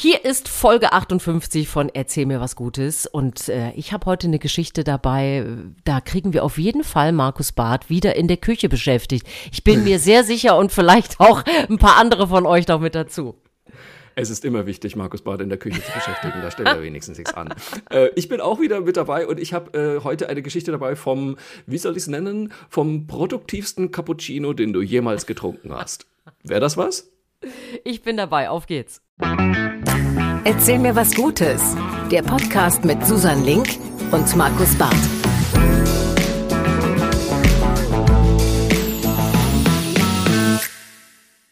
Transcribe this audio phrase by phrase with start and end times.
[0.00, 4.38] Hier ist Folge 58 von Erzähl mir was Gutes und äh, ich habe heute eine
[4.38, 5.44] Geschichte dabei,
[5.82, 9.26] da kriegen wir auf jeden Fall Markus Barth wieder in der Küche beschäftigt.
[9.50, 12.94] Ich bin mir sehr sicher und vielleicht auch ein paar andere von euch noch mit
[12.94, 13.34] dazu.
[14.14, 16.42] Es ist immer wichtig, Markus Barth in der Küche zu beschäftigen.
[16.42, 17.52] Da stellen wir wenigstens nichts an.
[17.90, 20.94] Äh, ich bin auch wieder mit dabei und ich habe äh, heute eine Geschichte dabei
[20.94, 21.36] vom,
[21.66, 26.06] wie soll ich es nennen, vom produktivsten Cappuccino, den du jemals getrunken hast.
[26.44, 27.10] Wäre das was?
[27.82, 28.48] Ich bin dabei.
[28.48, 29.02] Auf geht's.
[30.50, 31.76] Erzähl mir was Gutes.
[32.10, 33.68] Der Podcast mit Susan Link
[34.10, 34.96] und Markus Barth.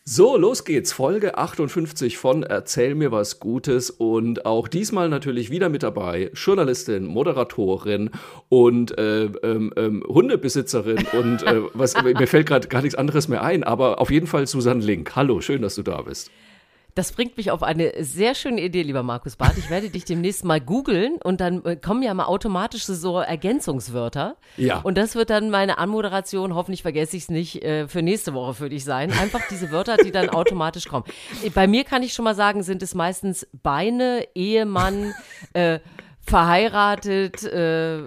[0.03, 0.95] So, los geht's.
[0.95, 7.05] Folge 58 von Erzähl mir was Gutes und auch diesmal natürlich wieder mit dabei Journalistin,
[7.05, 8.09] Moderatorin
[8.49, 13.43] und äh, ähm, ähm, Hundebesitzerin und äh, was mir fällt gerade gar nichts anderes mehr
[13.43, 15.15] ein, aber auf jeden Fall Susan Link.
[15.15, 16.31] Hallo, schön, dass du da bist.
[16.97, 19.59] Das bringt mich auf eine sehr schöne Idee, lieber Markus Barth.
[19.59, 24.39] Ich werde dich demnächst mal googeln und dann äh, kommen ja mal automatisch so Ergänzungswörter.
[24.57, 24.79] Ja.
[24.79, 28.55] Und das wird dann meine Anmoderation, hoffentlich vergesse ich es nicht, äh, für nächste Woche
[28.55, 29.13] für dich sein.
[29.13, 31.05] Einfach diese Wörter, die dann automatisch kommen.
[31.55, 35.13] Bei mir kann ich schon mal sagen, sind es meistens Beine, Ehemann,
[35.53, 35.81] äh,
[36.27, 37.99] verheiratet, äh,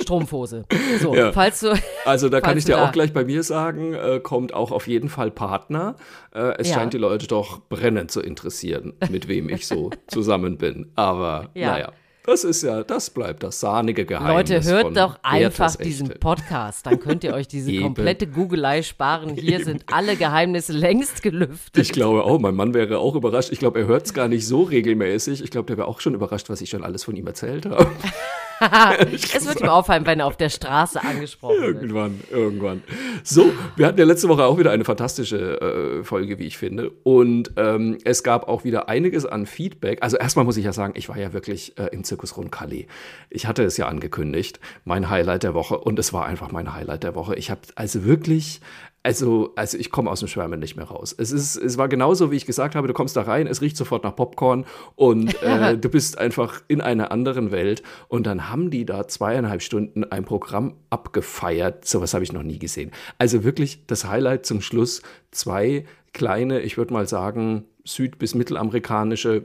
[0.00, 0.64] Strumpfhose.
[1.00, 1.32] So, Ja.
[1.32, 1.74] falls du.
[2.04, 5.08] Also da kann ich dir auch gleich bei mir sagen, äh, kommt auch auf jeden
[5.08, 5.96] Fall Partner.
[6.34, 6.76] Äh, es Ja.
[6.76, 10.92] scheint die Leute doch brennend zu interessieren, mit wem ich so zusammen bin.
[10.94, 11.72] Aber Ja.
[11.72, 11.92] naja,
[12.26, 14.50] das ist ja, das bleibt das sahnige Geheimnis.
[14.50, 16.18] Leute, hört doch einfach diesen Echte.
[16.18, 16.86] Podcast.
[16.86, 17.84] Dann könnt ihr euch diese Eben.
[17.84, 19.34] komplette Googelei sparen.
[19.34, 21.82] Hier sind alle Geheimnisse längst gelüftet.
[21.82, 23.50] Ich glaube auch, mein Mann wäre auch überrascht.
[23.52, 25.42] Ich glaube, er hört es gar nicht so regelmäßig.
[25.42, 27.86] Ich glaube, der wäre auch schon überrascht, was ich schon alles von ihm erzählt habe.
[29.12, 31.76] es wird ihm auffallen, wenn er auf der Straße angesprochen wird.
[31.76, 32.82] Irgendwann, irgendwann.
[33.22, 36.90] So, wir hatten ja letzte Woche auch wieder eine fantastische äh, Folge, wie ich finde.
[37.02, 40.02] Und ähm, es gab auch wieder einiges an Feedback.
[40.02, 42.86] Also erstmal muss ich ja sagen, ich war ja wirklich äh, im Zirkus Roncalli.
[43.28, 45.78] Ich hatte es ja angekündigt, mein Highlight der Woche.
[45.78, 47.34] Und es war einfach mein Highlight der Woche.
[47.36, 48.60] Ich habe also wirklich
[49.02, 51.14] also, also ich komme aus dem Schwärmen nicht mehr raus.
[51.16, 53.76] Es, ist, es war genauso, wie ich gesagt habe, du kommst da rein, es riecht
[53.76, 54.64] sofort nach Popcorn
[54.96, 57.84] und äh, du bist einfach in einer anderen Welt.
[58.08, 61.84] Und dann haben die da zweieinhalb Stunden ein Programm abgefeiert.
[61.84, 62.90] Sowas habe ich noch nie gesehen.
[63.16, 65.02] Also wirklich das Highlight zum Schluss.
[65.30, 69.44] Zwei kleine, ich würde mal sagen, süd- bis mittelamerikanische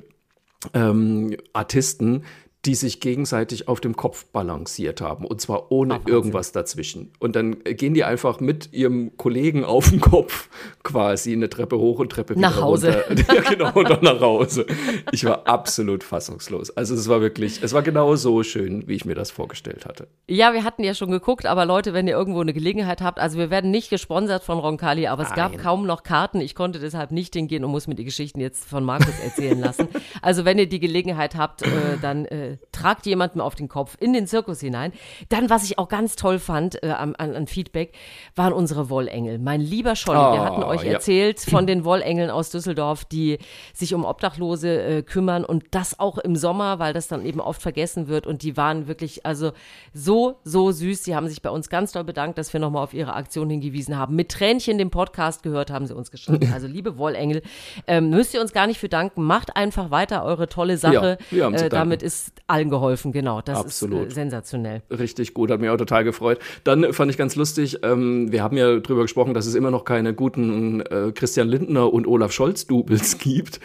[0.74, 2.24] ähm, Artisten,
[2.66, 5.26] die sich gegenseitig auf dem Kopf balanciert haben.
[5.26, 6.14] Und zwar ohne Wahnsinn.
[6.14, 7.12] irgendwas dazwischen.
[7.18, 10.48] Und dann äh, gehen die einfach mit ihrem Kollegen auf dem Kopf
[10.84, 13.04] quasi eine Treppe hoch und Treppe wieder Nach Hause.
[13.10, 13.34] runter.
[13.36, 14.68] ja, genau, und dann nach Hause.
[15.12, 16.70] Ich war absolut fassungslos.
[16.70, 20.08] Also es war wirklich, es war genau so schön, wie ich mir das vorgestellt hatte.
[20.28, 23.40] Ja, wir hatten ja schon geguckt, aber Leute, wenn ihr irgendwo eine Gelegenheit habt, also
[23.40, 25.62] wir werden nicht gesponsert von Roncalli, aber es gab Nein.
[25.62, 26.40] kaum noch Karten.
[26.40, 29.88] Ich konnte deshalb nicht hingehen und muss mir die Geschichten jetzt von Markus erzählen lassen.
[30.22, 31.68] Also wenn ihr die Gelegenheit habt, äh,
[32.02, 34.94] dann äh, tragt jemanden auf den Kopf in den Zirkus hinein.
[35.30, 37.94] Dann, was ich auch ganz toll fand äh, an, an Feedback,
[38.36, 39.40] waren unsere Wollengel.
[39.40, 40.94] Mein lieber Scholli, wir Oh, hatten euch ja.
[40.94, 43.38] erzählt von den Wollengeln aus Düsseldorf, die
[43.74, 47.62] sich um Obdachlose äh, kümmern und das auch im Sommer, weil das dann eben oft
[47.62, 49.52] vergessen wird und die waren wirklich also
[49.94, 51.04] so, so süß.
[51.04, 53.98] Sie haben sich bei uns ganz doll bedankt, dass wir nochmal auf ihre Aktion hingewiesen
[53.98, 54.16] haben.
[54.16, 56.52] Mit Tränchen den Podcast gehört haben sie uns geschrieben.
[56.54, 57.42] Also liebe Wollengel,
[57.88, 59.24] ähm, müsst ihr uns gar nicht für danken.
[59.24, 61.18] Macht einfach weiter eure tolle Sache.
[61.32, 63.42] Ja, wir äh, damit ist allen geholfen, genau.
[63.42, 64.08] Das Absolut.
[64.08, 64.82] ist äh, sensationell.
[64.92, 66.40] Richtig gut, hat mich auch total gefreut.
[66.64, 69.86] Dann fand ich ganz lustig, ähm, wir haben ja drüber gesprochen, dass es immer noch
[69.86, 73.60] keine guten äh, Christian Lindner und Olaf Scholz-Doubles gibt.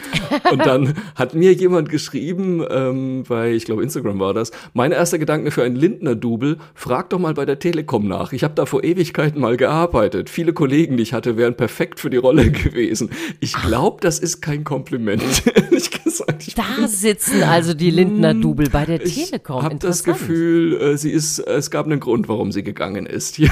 [0.51, 5.19] Und dann hat mir jemand geschrieben, ähm, bei, ich glaube, Instagram war das, mein erster
[5.19, 8.33] Gedanke für ein Lindner-Double, frag doch mal bei der Telekom nach.
[8.33, 10.31] Ich habe da vor Ewigkeiten mal gearbeitet.
[10.31, 13.11] Viele Kollegen, die ich hatte, wären perfekt für die Rolle gewesen.
[13.41, 15.23] Ich glaube, das ist kein Kompliment,
[15.55, 16.47] ehrlich gesagt.
[16.47, 19.59] Ich Da sitzen also die Lindner-Double bei der Telekom.
[19.59, 20.05] ich habe das.
[20.05, 23.39] Gefühl, äh, sie ist, es gab einen Grund, warum sie gegangen ist.
[23.39, 23.51] Ja.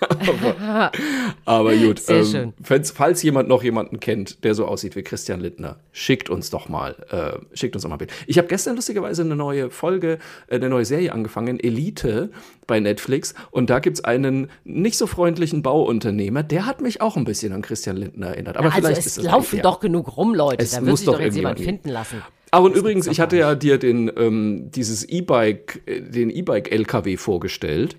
[0.08, 0.92] aber,
[1.44, 2.02] aber gut.
[2.08, 2.52] Ähm.
[2.62, 6.68] Falls, falls jemand noch jemanden kennt, der so aussieht wie Christian Lindner, schickt uns doch
[6.68, 8.12] mal, äh, schickt uns doch mal ein Bild.
[8.26, 10.18] Ich habe gestern lustigerweise eine neue Folge,
[10.48, 12.30] äh, eine neue Serie angefangen, Elite
[12.66, 13.34] bei Netflix.
[13.50, 17.62] Und da gibt's einen nicht so freundlichen Bauunternehmer, der hat mich auch ein bisschen an
[17.62, 18.56] Christian Lindner erinnert.
[18.56, 20.62] Aber Also vielleicht es ist das laufen doch genug rum, Leute.
[20.62, 22.22] Es da wird muss sich doch doch jetzt jemand finden lassen.
[22.50, 27.96] Aber und übrigens, ich hatte ja dir den, ähm, dieses E-Bike, äh, den E-Bike-LKW vorgestellt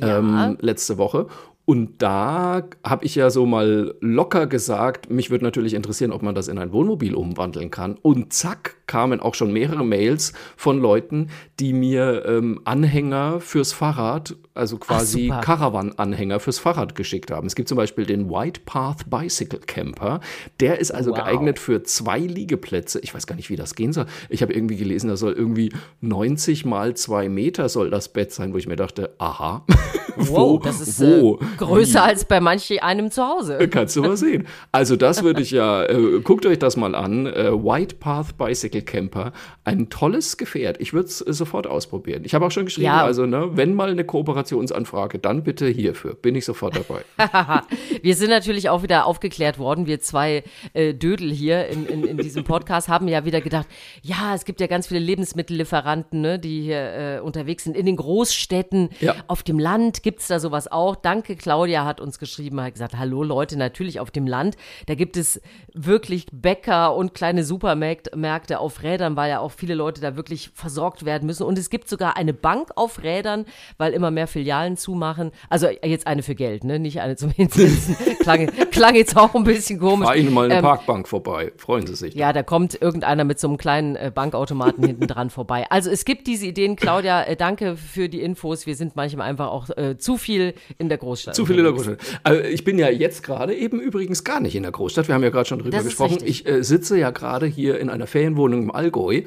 [0.00, 0.18] Ja.
[0.18, 1.26] ähm, letzte Woche.
[1.66, 6.34] Und da habe ich ja so mal locker gesagt, mich würde natürlich interessieren, ob man
[6.34, 7.96] das in ein Wohnmobil umwandeln kann.
[8.02, 11.28] Und zack, kamen auch schon mehrere Mails von Leuten,
[11.58, 17.46] die mir ähm, Anhänger fürs Fahrrad, also quasi Caravan-Anhänger fürs Fahrrad geschickt haben.
[17.46, 20.20] Es gibt zum Beispiel den White Path Bicycle Camper.
[20.60, 21.18] Der ist also wow.
[21.18, 23.00] geeignet für zwei Liegeplätze.
[23.00, 24.06] Ich weiß gar nicht, wie das gehen soll.
[24.28, 25.72] Ich habe irgendwie gelesen, da soll irgendwie
[26.02, 29.64] 90 mal zwei Meter soll das Bett sein, wo ich mir dachte, aha.
[30.16, 31.40] Wow, das ist wo?
[31.40, 32.08] Äh, größer Wie?
[32.08, 33.58] als bei manch einem zu Hause.
[33.58, 34.46] Äh, kannst du mal sehen.
[34.72, 37.26] Also das würde ich ja, äh, guckt euch das mal an.
[37.26, 39.32] Äh, White Path Bicycle Camper.
[39.64, 40.80] Ein tolles Gefährt.
[40.80, 42.22] Ich würde es äh, sofort ausprobieren.
[42.24, 43.04] Ich habe auch schon geschrieben, ja.
[43.04, 46.14] also ne, wenn mal eine Kooperationsanfrage, dann bitte hierfür.
[46.14, 47.04] Bin ich sofort dabei.
[48.02, 49.86] wir sind natürlich auch wieder aufgeklärt worden.
[49.86, 53.66] Wir zwei äh, Dödel hier in, in, in, diesem Podcast haben ja wieder gedacht,
[54.02, 58.90] ja, es gibt ja ganz viele Lebensmittellieferanten, ne, die hier unterwegs sind in den Großstädten,
[59.00, 59.14] ja.
[59.26, 60.96] auf dem Land gibt es da sowas auch.
[60.96, 64.56] Danke, Claudia hat uns geschrieben, hat gesagt, hallo Leute, natürlich auf dem Land.
[64.86, 65.42] Da gibt es
[65.74, 71.04] wirklich Bäcker und kleine Supermärkte auf Rädern, weil ja auch viele Leute da wirklich versorgt
[71.04, 71.42] werden müssen.
[71.42, 73.44] Und es gibt sogar eine Bank auf Rädern,
[73.76, 75.32] weil immer mehr Filialen zumachen.
[75.50, 76.78] Also jetzt eine für Geld, ne?
[76.78, 77.94] nicht eine zum Hinsetzen.
[78.20, 80.06] klang, klang jetzt auch ein bisschen komisch.
[80.06, 82.14] Fahr Ihnen mal eine ähm, Parkbank vorbei, freuen Sie sich.
[82.14, 85.66] Ja, da kommt irgendeiner mit so einem kleinen äh, Bankautomaten hinten dran vorbei.
[85.68, 88.64] Also es gibt diese Ideen, Claudia, äh, danke für die Infos.
[88.64, 91.33] Wir sind manchmal einfach auch äh, zu viel in der Großstadt.
[91.34, 91.98] Zu viel in der Großstadt.
[92.22, 95.08] Also ich bin ja jetzt gerade eben übrigens gar nicht in der Großstadt.
[95.08, 96.18] Wir haben ja gerade schon drüber gesprochen.
[96.24, 99.22] Ich äh, sitze ja gerade hier in einer Ferienwohnung im Allgäu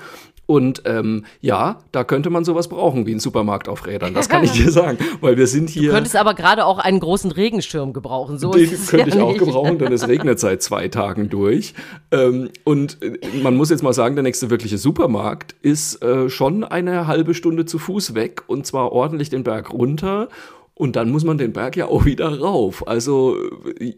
[0.47, 4.13] und ähm, ja, da könnte man sowas brauchen wie ein Supermarkt auf Rädern.
[4.13, 5.89] Das kann ich dir sagen, weil wir sind hier.
[5.89, 8.39] Du könntest aber gerade auch einen großen Regenschirm gebrauchen.
[8.39, 9.39] So den könnte ja ich auch nicht.
[9.39, 11.73] gebrauchen, denn es regnet seit zwei Tagen durch.
[12.11, 16.63] Ähm, und äh, man muss jetzt mal sagen, der nächste wirkliche Supermarkt ist äh, schon
[16.63, 20.29] eine halbe Stunde zu Fuß weg und zwar ordentlich den Berg runter.
[20.77, 22.87] Und dann muss man den Berg ja auch wieder rauf.
[22.87, 23.35] Also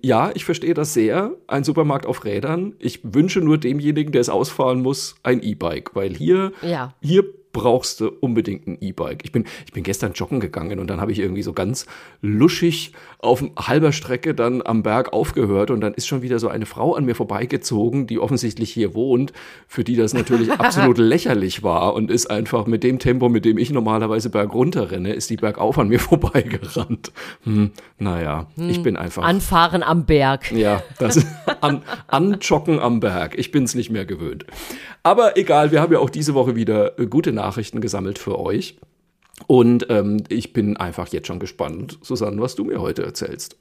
[0.02, 1.34] ja, ich verstehe das sehr.
[1.46, 2.74] Ein Supermarkt auf Rädern.
[2.80, 6.94] Ich wünsche nur demjenigen, der es ausfahren muss, ein E-Bike, weil hier, ja.
[7.02, 9.22] hier brauchst du unbedingt ein E-Bike.
[9.24, 11.86] Ich bin, ich bin gestern joggen gegangen und dann habe ich irgendwie so ganz
[12.22, 16.66] luschig auf halber Strecke dann am Berg aufgehört und dann ist schon wieder so eine
[16.66, 19.34] Frau an mir vorbeigezogen, die offensichtlich hier wohnt,
[19.68, 23.58] für die das natürlich absolut lächerlich war und ist einfach mit dem Tempo, mit dem
[23.58, 27.12] ich normalerweise bergunter renne, ist die bergauf an mir vorbeigerannt.
[27.44, 29.24] Hm, naja, hm, ich bin einfach.
[29.24, 30.52] Anfahren am Berg.
[30.52, 31.28] Ja, das ist
[31.62, 33.38] an, anjoggen am Berg.
[33.38, 34.46] Ich bin es nicht mehr gewöhnt.
[35.02, 38.78] Aber egal, wir haben ja auch diese Woche wieder gute Nachrichten gesammelt für euch.
[39.48, 43.58] Und ähm, ich bin einfach jetzt schon gespannt, Susanne, was du mir heute erzählst.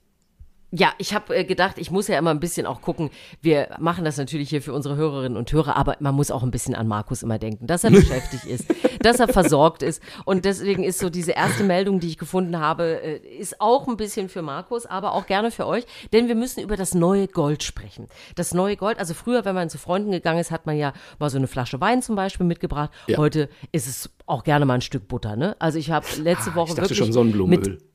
[0.70, 3.08] Ja, ich habe äh, gedacht, ich muss ja immer ein bisschen auch gucken.
[3.40, 6.50] Wir machen das natürlich hier für unsere Hörerinnen und Hörer, aber man muss auch ein
[6.50, 8.66] bisschen an Markus immer denken, dass er beschäftigt ist,
[9.00, 10.02] dass er versorgt ist.
[10.26, 13.96] Und deswegen ist so diese erste Meldung, die ich gefunden habe, äh, ist auch ein
[13.96, 17.62] bisschen für Markus, aber auch gerne für euch, denn wir müssen über das neue Gold
[17.62, 18.06] sprechen.
[18.34, 21.30] Das neue Gold, also früher, wenn man zu Freunden gegangen ist, hat man ja mal
[21.30, 22.90] so eine Flasche Wein zum Beispiel mitgebracht.
[23.06, 23.16] Ja.
[23.16, 25.34] Heute ist es auch gerne mal ein Stück Butter.
[25.34, 25.56] Ne?
[25.58, 27.70] Also ich habe letzte ah, Woche ich dachte wirklich schon Sonnenblumenöl.
[27.70, 27.87] mit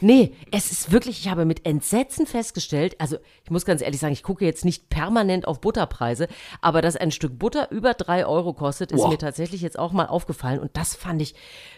[0.00, 4.12] Nee, es ist wirklich, ich habe mit Entsetzen festgestellt, also ich muss ganz ehrlich sagen,
[4.12, 6.28] ich gucke jetzt nicht permanent auf Butterpreise,
[6.60, 9.10] aber dass ein Stück Butter über drei Euro kostet, ist wow.
[9.10, 11.34] mir tatsächlich jetzt auch mal aufgefallen und das fand ich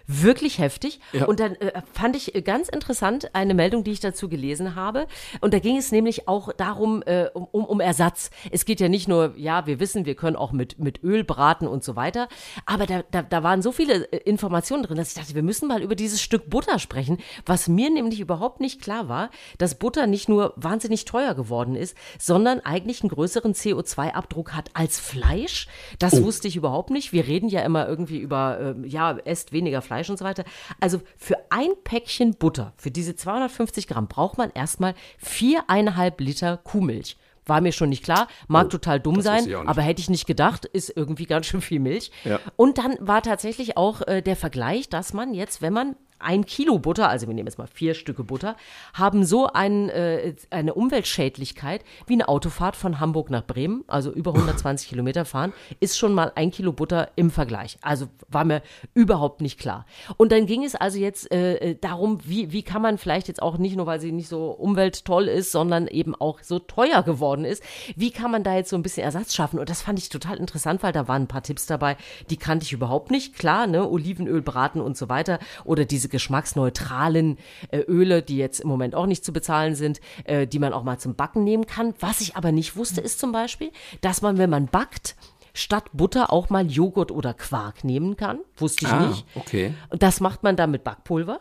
[0.07, 1.01] wirklich heftig.
[1.13, 1.27] Ja.
[1.27, 5.07] Und dann äh, fand ich äh, ganz interessant eine Meldung, die ich dazu gelesen habe.
[5.41, 8.31] Und da ging es nämlich auch darum, äh, um, um Ersatz.
[8.51, 11.67] Es geht ja nicht nur, ja, wir wissen, wir können auch mit, mit Öl braten
[11.67, 12.29] und so weiter.
[12.67, 15.69] Aber da, da, da waren so viele äh, Informationen drin, dass ich dachte, wir müssen
[15.69, 20.07] mal über dieses Stück Butter sprechen, was mir nämlich überhaupt nicht klar war, dass Butter
[20.07, 25.69] nicht nur wahnsinnig teuer geworden ist, sondern eigentlich einen größeren CO2-Abdruck hat als Fleisch.
[25.99, 26.25] Das oh.
[26.25, 27.13] wusste ich überhaupt nicht.
[27.13, 30.45] Wir reden ja immer irgendwie über, äh, ja, esst weniger Fleisch Fleisch und so weiter.
[30.81, 37.17] Also für ein Päckchen Butter, für diese 250 Gramm, braucht man erstmal viereinhalb Liter Kuhmilch.
[37.45, 40.65] War mir schon nicht klar, mag oh, total dumm sein, aber hätte ich nicht gedacht,
[40.65, 42.13] ist irgendwie ganz schön viel Milch.
[42.25, 42.39] Ja.
[42.55, 46.79] Und dann war tatsächlich auch äh, der Vergleich, dass man jetzt, wenn man ein Kilo
[46.79, 48.57] Butter, also wir nehmen jetzt mal vier Stücke Butter,
[48.95, 54.35] haben so ein, äh, eine Umweltschädlichkeit wie eine Autofahrt von Hamburg nach Bremen, also über
[54.35, 57.79] 120 Kilometer fahren, ist schon mal ein Kilo Butter im Vergleich.
[57.83, 58.63] Also war mir
[58.95, 59.87] überhaupt nicht klar.
[60.17, 63.43] Und dann ging es also jetzt äh, äh darum, wie, wie kann man vielleicht jetzt
[63.43, 67.45] auch nicht nur, weil sie nicht so umwelttoll ist, sondern eben auch so teuer geworden
[67.45, 67.63] ist,
[67.97, 69.59] wie kann man da jetzt so ein bisschen Ersatz schaffen?
[69.59, 71.97] Und das fand ich total interessant, weil da waren ein paar Tipps dabei,
[72.31, 73.35] die kannte ich überhaupt nicht.
[73.35, 77.39] Klar, ne, Olivenöl braten und so weiter oder diese geschmacksneutralen
[77.73, 80.85] äh, Öle, die jetzt im Moment auch nicht zu bezahlen sind, äh, die man auch
[80.85, 81.95] mal zum Backen nehmen kann.
[81.99, 85.17] Was ich aber nicht wusste, ist zum Beispiel, dass man, wenn man backt,
[85.55, 88.39] statt Butter auch mal Joghurt oder Quark nehmen kann.
[88.57, 89.27] Wusste ich ah, nicht.
[89.35, 89.75] Okay.
[89.91, 91.41] Das macht man dann mit Backpulver.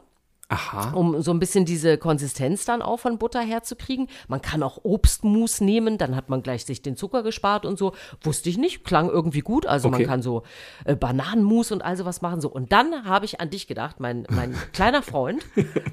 [0.52, 0.92] Aha.
[0.94, 4.08] um so ein bisschen diese Konsistenz dann auch von Butter herzukriegen.
[4.28, 7.94] Man kann auch Obstmus nehmen, dann hat man gleich sich den Zucker gespart und so.
[8.22, 9.66] Wusste ich nicht, klang irgendwie gut.
[9.66, 10.08] Also man Okay.
[10.10, 10.44] kann so
[10.86, 12.42] äh, Bananenmus und all sowas machen.
[12.42, 12.50] So.
[12.50, 15.42] Und dann habe ich an dich gedacht, mein, mein kleiner Freund.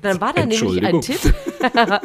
[0.02, 1.00] Dann war da nämlich ein.
[1.00, 1.20] Tipp.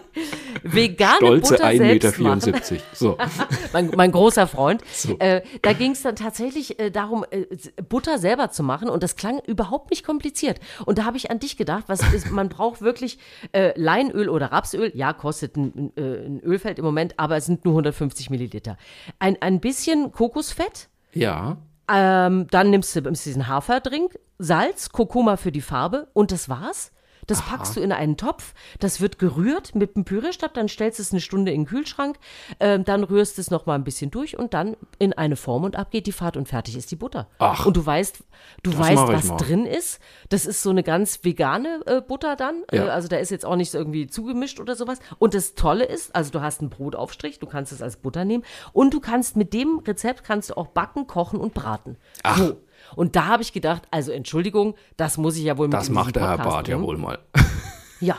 [0.63, 2.41] Vegane Stolze Butter 1,74 selbst machen.
[2.45, 2.83] Meter.
[2.93, 3.17] So.
[3.73, 4.81] mein, mein großer Freund.
[4.93, 5.17] So.
[5.19, 7.45] Äh, da ging es dann tatsächlich äh, darum, äh,
[7.89, 10.59] Butter selber zu machen und das klang überhaupt nicht kompliziert.
[10.85, 13.17] Und da habe ich an dich gedacht, was ist, man braucht wirklich
[13.53, 14.91] äh, Leinöl oder Rapsöl.
[14.95, 18.77] Ja, kostet ein, äh, ein Ölfeld im Moment, aber es sind nur 150 Milliliter.
[19.19, 20.89] Ein, ein bisschen Kokosfett.
[21.13, 21.57] Ja.
[21.89, 26.91] Ähm, dann nimmst du diesen Haferdrink, Salz, Kurkuma für die Farbe und das war's.
[27.27, 31.03] Das packst du in einen Topf, das wird gerührt mit dem Pürierstab, dann stellst du
[31.03, 32.17] es eine Stunde in den Kühlschrank,
[32.59, 35.75] ähm, dann rührst es noch mal ein bisschen durch und dann in eine Form und
[35.75, 37.27] ab geht die Fahrt und fertig ist die Butter.
[37.39, 38.23] Ach, und du weißt,
[38.63, 39.37] du weißt, was mal.
[39.37, 39.99] drin ist.
[40.29, 42.63] Das ist so eine ganz vegane äh, Butter dann.
[42.71, 42.87] Ja.
[42.87, 44.99] Äh, also da ist jetzt auch nichts irgendwie zugemischt oder sowas.
[45.19, 48.43] Und das Tolle ist, also du hast einen Brotaufstrich, du kannst es als Butter nehmen
[48.73, 51.97] und du kannst mit dem Rezept kannst du auch backen, kochen und braten.
[52.23, 52.37] Ach.
[52.37, 52.57] So.
[52.95, 56.15] Und da habe ich gedacht, also Entschuldigung, das muss ich ja wohl mit Das macht
[56.15, 57.19] der Herr Barth ja wohl mal.
[57.99, 58.17] Ja.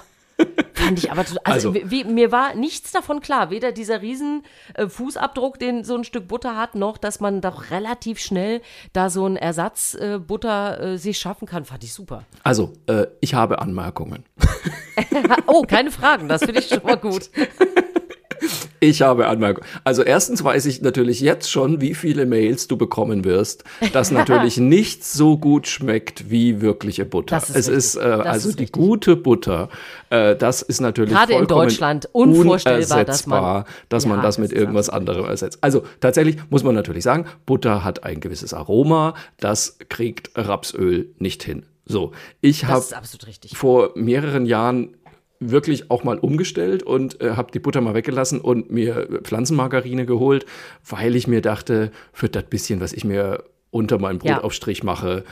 [0.72, 4.42] Fand ich aber, total- also, Also- wie, mir war nichts davon klar, weder dieser riesen
[4.74, 8.60] äh, Fußabdruck, den so ein Stück Butter hat, noch, dass man doch relativ schnell
[8.92, 12.24] da so ein Ersatz äh, Butter äh, sich schaffen kann, fand ich super.
[12.42, 14.24] Also, äh, ich habe Anmerkungen.
[15.46, 17.30] Oh, keine Fragen, das finde ich schon mal gut.
[18.84, 19.66] Ich habe Anmerkungen.
[19.82, 24.58] Also erstens weiß ich natürlich jetzt schon, wie viele Mails du bekommen wirst, das natürlich
[24.58, 27.36] nicht so gut schmeckt wie wirkliche Butter.
[27.36, 27.76] Das ist es richtig.
[27.76, 29.68] ist äh, also ist die gute Butter.
[30.10, 34.52] Äh, das ist natürlich Gerade in Deutschland unvorstellbar, dass man- dass man Ja, das mit
[34.52, 35.58] irgendwas anderem ersetzt.
[35.62, 41.42] Also tatsächlich muss man natürlich sagen, Butter hat ein gewisses Aroma, das kriegt Rapsöl nicht
[41.42, 41.64] hin.
[41.86, 43.56] So, ich habe ist absolut richtig.
[43.56, 44.96] vor mehreren Jahren
[45.50, 50.46] wirklich auch mal umgestellt und äh, habe die Butter mal weggelassen und mir Pflanzenmargarine geholt,
[50.88, 54.34] weil ich mir dachte, für das bisschen, was ich mir unter meinem Ja.
[54.34, 55.24] Brotaufstrich mache,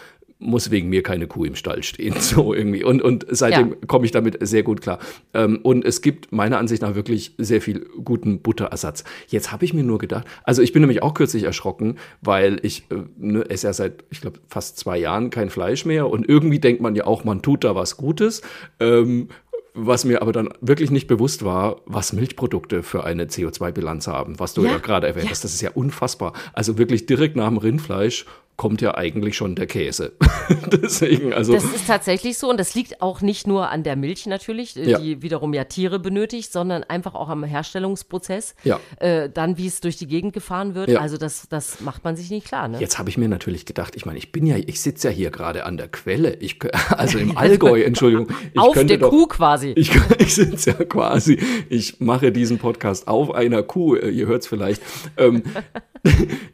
[0.45, 2.83] muss wegen mir keine Kuh im Stall stehen, so irgendwie.
[2.83, 3.76] Und, und seitdem Ja.
[3.87, 4.99] komme ich damit sehr gut klar.
[5.35, 9.04] Ähm, und es gibt meiner Ansicht nach wirklich sehr viel guten Butterersatz.
[9.28, 12.87] Jetzt habe ich mir nur gedacht, also ich bin nämlich auch kürzlich erschrocken, weil ich
[12.90, 16.59] äh, ne, esse ja seit, ich glaube, fast zwei Jahren kein Fleisch mehr und irgendwie
[16.59, 18.42] denkt man ja auch, man tut da was Gutes.
[18.81, 19.28] Ähm,
[19.75, 24.55] was mir aber dann wirklich nicht bewusst war, was Milchprodukte für eine CO2-Bilanz haben, was
[24.55, 25.31] du Ja, ja, gerade erwähnt ja.
[25.31, 25.45] hast.
[25.45, 26.35] Das ist ja unfassbar.
[26.52, 28.26] Also wirklich direkt nach dem Rindfleisch
[28.62, 30.12] kommt ja eigentlich schon der Käse.
[30.71, 31.52] Deswegen, also.
[31.52, 34.88] Das ist tatsächlich so und das liegt auch nicht nur an der Milch natürlich, äh,
[34.88, 35.00] Ja.
[35.00, 38.78] die wiederum ja Tiere benötigt, sondern einfach auch am Herstellungsprozess, Ja.
[39.00, 40.90] äh, dann wie es durch die Gegend gefahren wird.
[40.90, 41.00] Ja.
[41.00, 42.69] Also das, das macht man sich nicht klar.
[42.69, 42.78] Ne?
[42.78, 45.33] Jetzt habe ich mir natürlich gedacht, ich meine, ich bin ja, ich sitze ja hier
[45.33, 48.28] gerade an der Quelle, ich, also im Allgäu, Entschuldigung.
[48.54, 49.73] Auf der doch, Kuh quasi.
[49.75, 49.90] Ich,
[50.21, 51.37] ich sitze ja quasi,
[51.69, 54.81] ich mache diesen Podcast auf einer Kuh, äh, ihr hört es vielleicht.
[55.16, 55.42] Ähm,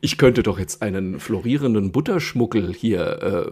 [0.01, 3.51] ich könnte doch jetzt einen florierenden Butterschmuggel hier,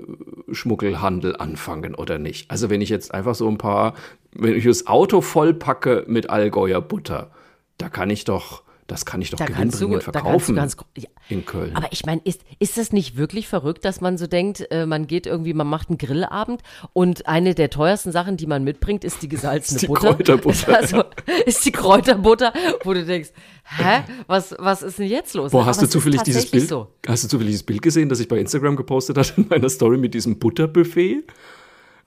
[0.49, 2.49] äh, Schmuggelhandel anfangen oder nicht?
[2.49, 3.95] Also wenn ich jetzt einfach so ein paar,
[4.37, 7.33] wenn ich das Auto vollpacke mit Allgäuer Butter,
[7.77, 11.09] da kann ich doch, das kann ich doch Da du, gewinnbringend da verkaufen ganz, ja.
[11.29, 11.75] in Köln.
[11.75, 15.07] Aber ich meine, ist, ist das nicht wirklich verrückt, dass man so denkt, äh, man
[15.07, 16.63] geht irgendwie, man macht einen Grillabend
[16.93, 20.15] und eine der teuersten Sachen, die man mitbringt, ist die gesalzene Ist die Butter.
[20.15, 20.67] Kräuterbutter.
[20.77, 21.05] Also,
[21.47, 22.53] ist die Kräuterbutter,
[22.85, 23.31] wo du denkst,
[23.65, 25.51] hä, was, was ist denn jetzt los?
[25.51, 26.69] Boah, hast du ist zufällig dieses Bild?
[26.69, 26.89] So.
[27.07, 29.97] Hast du zufällig dieses Bild gesehen, das ich bei Instagram gepostet hatte in meiner Story
[29.97, 31.25] mit diesem Butterbuffet?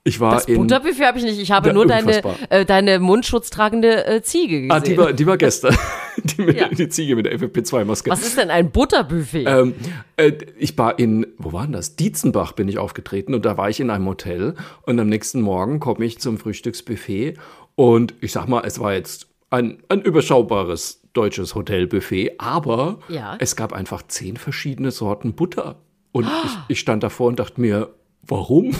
[0.05, 1.39] Ich war Das in Butterbuffet habe ich nicht.
[1.39, 4.71] Ich habe Ja, nur deine, äh, deine mundschutztragende äh, Ziege gesehen.
[4.71, 5.75] Ah, die war, die war gestern.
[6.21, 6.67] Die, mit, Ja.
[6.67, 8.09] die Ziege mit der FFP2-Maske.
[8.11, 9.45] Was ist denn ein Butterbuffet?
[9.47, 9.73] Ähm,
[10.17, 11.95] äh, ich war in, wo war denn das?
[11.95, 15.79] Dietzenbach bin ich aufgetreten und da war ich in einem Hotel und am nächsten Morgen
[15.79, 17.35] komme ich zum Frühstücksbuffet
[17.75, 23.37] und ich sag mal, es war jetzt ein, ein überschaubares deutsches Hotelbuffet, aber Ja.
[23.39, 25.77] es gab einfach zehn verschiedene Sorten Butter.
[26.11, 27.91] Und ich, ich stand davor und dachte mir,
[28.23, 28.75] warum?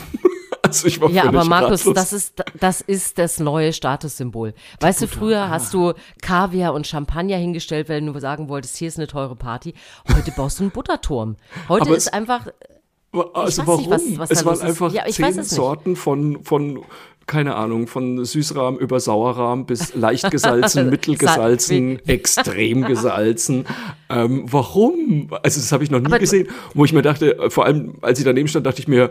[0.76, 1.94] Also ich war Ja, aber Markus, ratlos.
[1.94, 4.54] das ist, das ist das neue Statussymbol.
[4.80, 8.98] Weißt du, früher hast du Kaviar und Champagner hingestellt, wenn du sagen wolltest, hier ist
[8.98, 9.74] eine teure Party.
[10.14, 11.36] Heute baust du einen Butterturm.
[11.68, 12.46] Heute Aber ist einfach,
[13.12, 13.80] Also weiß warum?
[13.80, 15.42] nicht, was- was es waren einfach Ja, zehn.
[15.42, 16.84] Sorten von, von,
[17.26, 23.66] keine Ahnung, von Süßrahm über Sauerrahm bis leicht gesalzen, mittelgesalzen, extrem gesalzen.
[24.08, 25.28] Ähm, warum?
[25.42, 26.48] Also das habe ich noch nie Aber gesehen.
[26.74, 29.10] Wo ich mir dachte, äh, vor allem als ich daneben stand, dachte ich mir,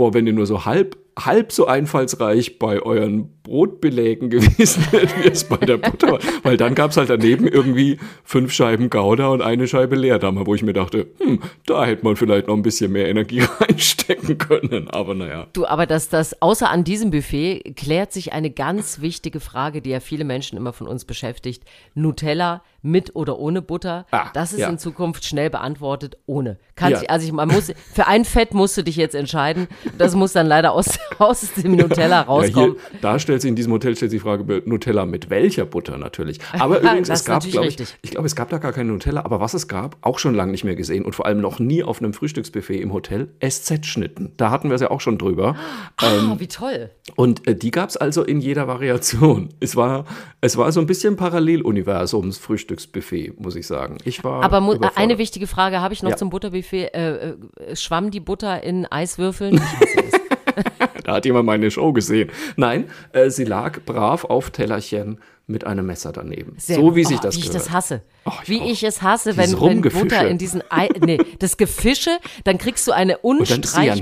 [0.00, 5.28] boah, wenn ihr nur so halb halb so einfallsreich bei euren Brotbelägen gewesen wärt, wie
[5.28, 6.18] es bei der Butter war.
[6.42, 10.54] Weil dann gab es halt daneben irgendwie fünf Scheiben Gouda und eine Scheibe Leerdammer, wo
[10.54, 14.88] ich mir dachte, hm, da hätte man vielleicht noch ein bisschen mehr Energie reinstecken können.
[14.88, 15.46] Aber naja.
[15.52, 19.90] Du, aber dass das, außer an diesem Buffet, klärt sich eine ganz wichtige Frage, die
[19.90, 21.64] ja viele Menschen immer von uns beschäftigt.
[21.94, 24.06] Nutella mit oder ohne Butter?
[24.10, 24.68] Ah, das ist ja.
[24.68, 26.58] in Zukunft schnell beantwortet, ohne.
[26.76, 27.00] Kann Ja.
[27.08, 29.68] also ich, man muss, für ein Fett musst du dich jetzt entscheiden.
[29.98, 32.76] Das muss dann leider aus, aus dem Nutella Ja, rauskommen.
[32.90, 35.98] hier, da stellt sich in diesem Hotel stellt sich die Frage Nutella mit welcher Butter
[35.98, 36.38] natürlich.
[36.58, 37.96] Aber übrigens, es gab, glaube ich, richtig.
[38.02, 40.52] ich glaube, es gab da gar keine Nutella, aber was es gab, auch schon lange
[40.52, 44.32] nicht mehr gesehen und vor allem noch nie auf einem Frühstücksbuffet im Hotel, SZ-Schnitten.
[44.36, 45.56] Da hatten wir es ja auch schon drüber.
[45.96, 46.90] Ah, wie toll.
[47.16, 49.48] Und äh, die gab es also in jeder Variation.
[49.60, 50.04] Es war,
[50.40, 53.98] es war so ein bisschen Paralleluniversums Frühstücksbuffet, muss ich sagen.
[54.04, 54.96] Ich war Aber überfordert.
[54.96, 56.16] eine wichtige Frage habe ich noch Ja.
[56.16, 56.94] zum Butterbuffet.
[56.94, 59.56] Äh, äh, schwamm die Butter in Eiswürfeln?
[59.56, 60.12] Ich es.
[61.10, 62.30] Da hat jemand meine Show gesehen.
[62.54, 66.54] Nein, äh, sie lag brav auf Tellerchen mit einem Messer daneben.
[66.56, 67.66] Sehr so wie sich oh, das Wie ich gehört.
[67.66, 68.02] das hasse.
[68.24, 68.70] Oh, ich wie auch.
[68.70, 69.80] ich es hasse, wenn, wenn.
[69.80, 73.18] Butter in diesen Ei, nee, das Gefische, dann kriegst du eine
[73.66, 73.96] sie ja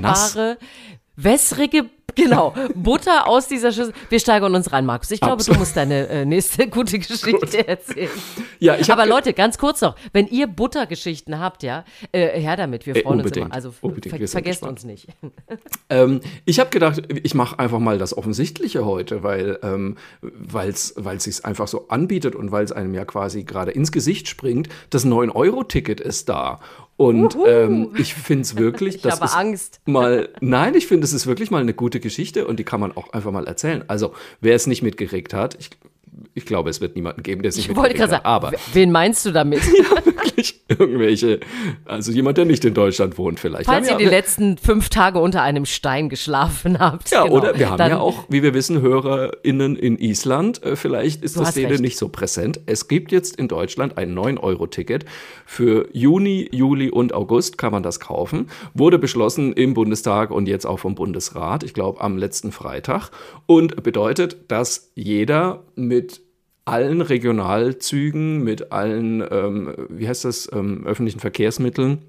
[1.15, 1.85] wässrige,
[2.23, 3.93] genau, Butter aus dieser Schüssel.
[4.09, 5.11] Wir steigern uns rein, Markus.
[5.11, 5.55] Ich glaube, Absolut.
[5.55, 8.09] du musst deine äh, nächste gute Geschichte erzählen.
[8.59, 12.85] Ja, ich Aber Leute, ganz kurz noch, wenn ihr Buttergeschichten habt, ja, äh, her damit.
[12.85, 13.55] Wir Äh, freuen uns unbedingt, immer.
[13.55, 15.07] Also ver vergesst uns nicht.
[15.91, 21.43] Ähm, ich habe gedacht, ich mache einfach mal das Offensichtliche heute, weil ähm, weil sich
[21.45, 24.69] einfach so anbietet und weil es einem ja quasi gerade ins Gesicht springt.
[24.91, 26.59] Das 9-Euro-Ticket ist da.
[26.99, 29.79] Und ähm, ich finde es wirklich, Ich das habe ist Angst.
[29.85, 32.91] mal, nein, ich finde, es ist wirklich mal eine gute Geschichte und die kann man
[32.91, 33.85] auch einfach mal erzählen.
[33.87, 35.69] Also, wer es nicht mitgekriegt hat, ich,
[36.33, 38.91] ich glaube, es wird niemanden geben, der es nicht Ich wollte gerade sagen, Aber wen
[38.91, 39.61] meinst du damit?
[40.05, 41.39] wirklich irgendwelche,
[41.85, 43.65] also jemand, der nicht in Deutschland wohnt vielleicht.
[43.65, 47.11] Falls ihr haben die ja- letzten fünf Tage unter einem Stein geschlafen habt.
[47.11, 47.35] Ja, genau.
[47.35, 50.63] oder wir haben ja auch, wie wir wissen, HörerInnen in Island.
[50.63, 51.81] Äh, Vielleicht ist das denen recht.
[51.81, 52.59] nicht so präsent.
[52.65, 55.05] Es gibt jetzt in Deutschland ein 9-Euro-Ticket.
[55.45, 58.49] Für Juni, Juli und August kann man das kaufen.
[58.73, 63.09] Wurde beschlossen im Bundestag und jetzt auch vom Bundesrat, ich glaube am letzten Freitag.
[63.45, 66.18] Und bedeutet, dass jeder mit
[66.69, 71.99] allen Regionalzügen, mit allen, ähm, wie heißt das, ähm, öffentlichen Verkehrsmitteln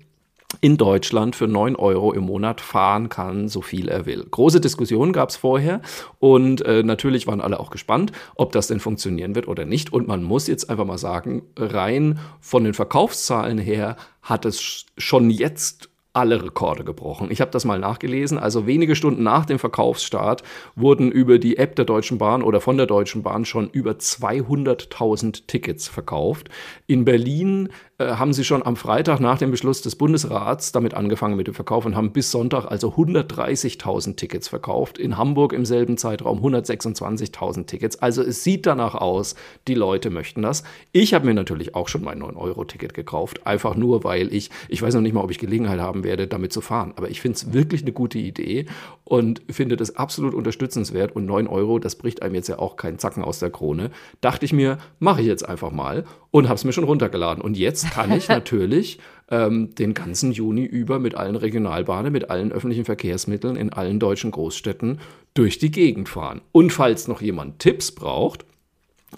[0.61, 4.26] in Deutschland für 9 Euro im Monat fahren kann, so viel er will.
[4.29, 5.81] Große Diskussionen gab es vorher
[6.19, 9.93] und äh, natürlich waren alle auch gespannt, ob das denn funktionieren wird oder nicht.
[9.93, 14.87] Und man muss jetzt einfach mal sagen, rein von den Verkaufszahlen her hat es sch-
[14.99, 17.29] schon jetzt alle Rekorde gebrochen.
[17.31, 18.38] Ich habe das mal nachgelesen.
[18.38, 20.43] Also wenige Stunden nach dem Verkaufsstart
[20.75, 25.47] wurden über die App der Deutschen Bahn oder von der Deutschen Bahn schon über 200.000
[25.47, 26.49] Tickets verkauft.
[26.87, 27.69] In Berlin
[28.00, 31.84] haben sie schon am Freitag nach dem Beschluss des Bundesrats damit angefangen mit dem Verkauf
[31.84, 34.99] und haben bis Sonntag also 130.000 Tickets verkauft.
[34.99, 38.00] In Hamburg im selben Zeitraum 126.000 Tickets.
[38.00, 39.34] Also es sieht danach aus,
[39.69, 40.63] die Leute möchten das.
[40.93, 44.95] Ich habe mir natürlich auch schon mein 9-Euro-Ticket gekauft, einfach nur, weil ich, ich weiß
[44.95, 46.95] noch nicht mal, ob ich Gelegenheit haben werde, damit zu fahren.
[46.97, 48.67] Aber ich finde es wirklich eine gute Idee
[49.04, 51.15] und finde das absolut unterstützenswert.
[51.15, 53.91] Und 9 Euro, das bricht einem jetzt ja auch keinen Zacken aus der Krone.
[54.21, 57.43] Dachte ich mir, mache ich jetzt einfach mal und habe es mir schon runtergeladen.
[57.43, 58.99] Und jetzt kann ich natürlich
[59.31, 64.31] ähm, den ganzen Juni über mit allen Regionalbahnen, mit allen öffentlichen Verkehrsmitteln in allen deutschen
[64.31, 65.00] Großstädten
[65.35, 66.41] durch die Gegend fahren.
[66.53, 68.45] Und falls noch jemand Tipps braucht,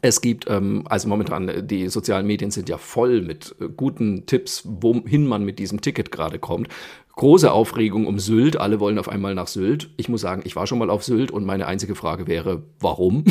[0.01, 4.25] es gibt, ähm, also momentan, äh, die sozialen Medien sind ja voll mit äh, guten
[4.25, 6.69] Tipps, wohin man mit diesem Ticket gerade kommt.
[7.15, 9.91] Große Aufregung um Sylt, alle wollen auf einmal nach Sylt.
[9.97, 13.25] Ich muss sagen, ich war schon mal auf Sylt und meine einzige Frage wäre, warum?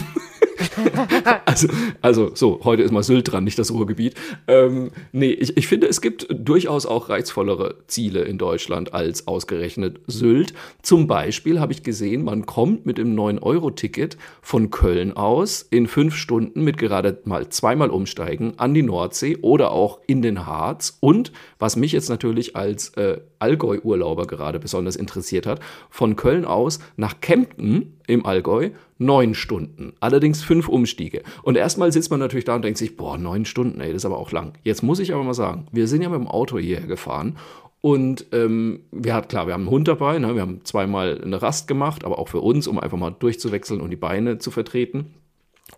[1.46, 1.68] also,
[2.02, 4.16] also so, heute ist mal Sylt dran, nicht das Ruhrgebiet.
[4.48, 10.00] Ähm, nee, ich, ich finde, es gibt durchaus auch reizvollere Ziele in Deutschland als ausgerechnet
[10.08, 10.54] Sylt.
[10.82, 16.16] Zum Beispiel habe ich gesehen, man kommt mit dem 9-Euro-Ticket von Köln aus in fünf
[16.16, 20.98] Stunden mit gerade mal zweimal umsteigen an die Nordsee oder auch in den Harz.
[21.00, 26.80] Und was mich jetzt natürlich als äh, Allgäu-Urlauber gerade besonders interessiert hat, von Köln aus
[26.98, 29.94] nach Kempten im Allgäu neun Stunden.
[30.00, 31.24] Allerdings fünf Umstiege.
[31.44, 34.06] Und erstmal sitzt man natürlich da und denkt sich, boah, neun Stunden, ey, das ist
[34.06, 34.54] aber auch lang.
[34.64, 37.38] Jetzt muss ich aber mal sagen, wir sind ja mit dem Auto hierher gefahren
[37.82, 40.36] und ähm, wir hatten, klar, wir haben einen Hund dabei, ne?
[40.36, 43.90] wir haben zweimal eine Rast gemacht, aber auch für uns, um einfach mal durchzuwechseln und
[43.90, 45.16] die Beine zu vertreten.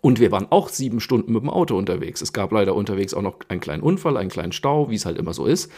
[0.02, 2.20] Und wir waren auch sieben Stunden mit dem Auto unterwegs.
[2.20, 5.16] Es gab leider unterwegs auch noch einen kleinen Unfall, einen kleinen Stau, wie es halt
[5.16, 5.72] immer so ist.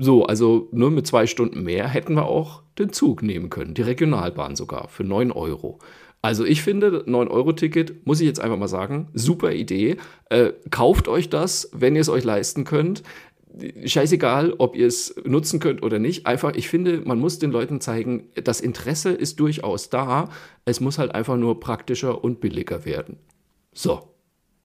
[0.00, 3.82] So, also nur mit zwei Stunden mehr hätten wir auch den Zug nehmen können, die
[3.82, 5.80] Regionalbahn sogar, für 9 Euro.
[6.22, 9.96] Also ich finde, 9-Euro-Ticket, muss ich jetzt einfach mal sagen, super Idee.
[10.30, 13.02] Äh, kauft euch das, wenn ihr es euch leisten könnt.
[13.84, 16.26] scheißegal, ob ihr es nutzen könnt oder nicht.
[16.26, 20.28] Einfach, ich finde, man muss den Leuten zeigen, das Interesse ist durchaus da.
[20.64, 23.16] Es muss halt einfach nur praktischer und billiger werden.
[23.72, 24.17] So.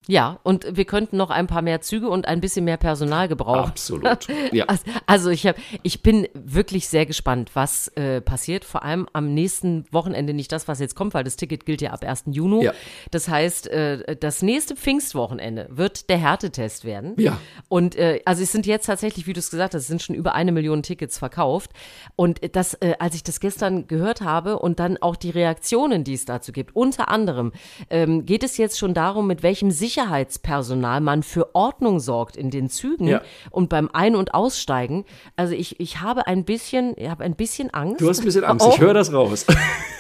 [0.08, 3.70] Ja, und wir könnten noch ein paar mehr Züge und ein bisschen mehr Personal gebrauchen.
[3.70, 4.28] Absolut.
[4.52, 4.66] Ja.
[5.08, 8.66] Also ich habe, ich bin wirklich sehr gespannt, was äh, passiert.
[8.66, 11.92] Vor allem am nächsten Wochenende nicht das, was jetzt kommt, weil das Ticket gilt ja
[11.92, 12.26] ab 1.
[12.28, 12.66] Juni.
[12.66, 12.74] Ja.
[13.10, 17.14] Das heißt, äh, das nächste Pfingstwochenende wird der Härtetest werden.
[17.18, 17.40] Ja.
[17.68, 20.16] Und äh, also es sind jetzt tatsächlich, wie du es gesagt hast, es sind schon
[20.16, 21.72] über eine Million Tickets verkauft.
[22.16, 26.14] Und das, äh, als ich das gestern gehört habe und dann auch die Reaktionen, die
[26.14, 27.54] es dazu gibt, unter anderem
[27.90, 32.70] ähm, geht es jetzt schon darum, mit welchem Sicherheitspersonal man für Ordnung sorgt in den
[32.70, 33.22] Zügen Ja.
[33.52, 35.06] und beim Ein- und Aussteigen.
[35.36, 38.02] Also ich, ich habe ein bisschen, ich habe ein bisschen Angst.
[38.02, 38.72] Du hast ein bisschen Angst, Oh.
[38.74, 39.46] ich höre das raus.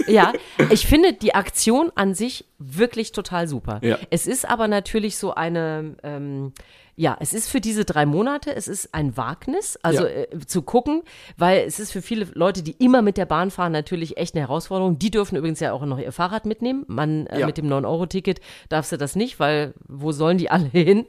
[0.06, 0.34] Ja,
[0.70, 3.80] ich finde die Aktion an sich wirklich total super.
[3.82, 3.98] Ja.
[4.10, 6.52] Es ist aber natürlich so eine, ähm,
[6.96, 10.10] ja, es ist für diese drei Monate, es ist ein Wagnis, also Ja.
[10.10, 11.02] äh, zu gucken,
[11.38, 14.42] weil es ist für viele Leute, die immer mit der Bahn fahren, natürlich echt eine
[14.42, 15.00] Herausforderung.
[15.00, 16.86] Die dürfen übrigens ja auch noch ihr Fahrrad mitnehmen.
[16.88, 17.46] Man äh, Ja.
[17.48, 21.06] mit dem 9-Euro-Ticket darfst du das nicht, weil wo sollen die alle hin?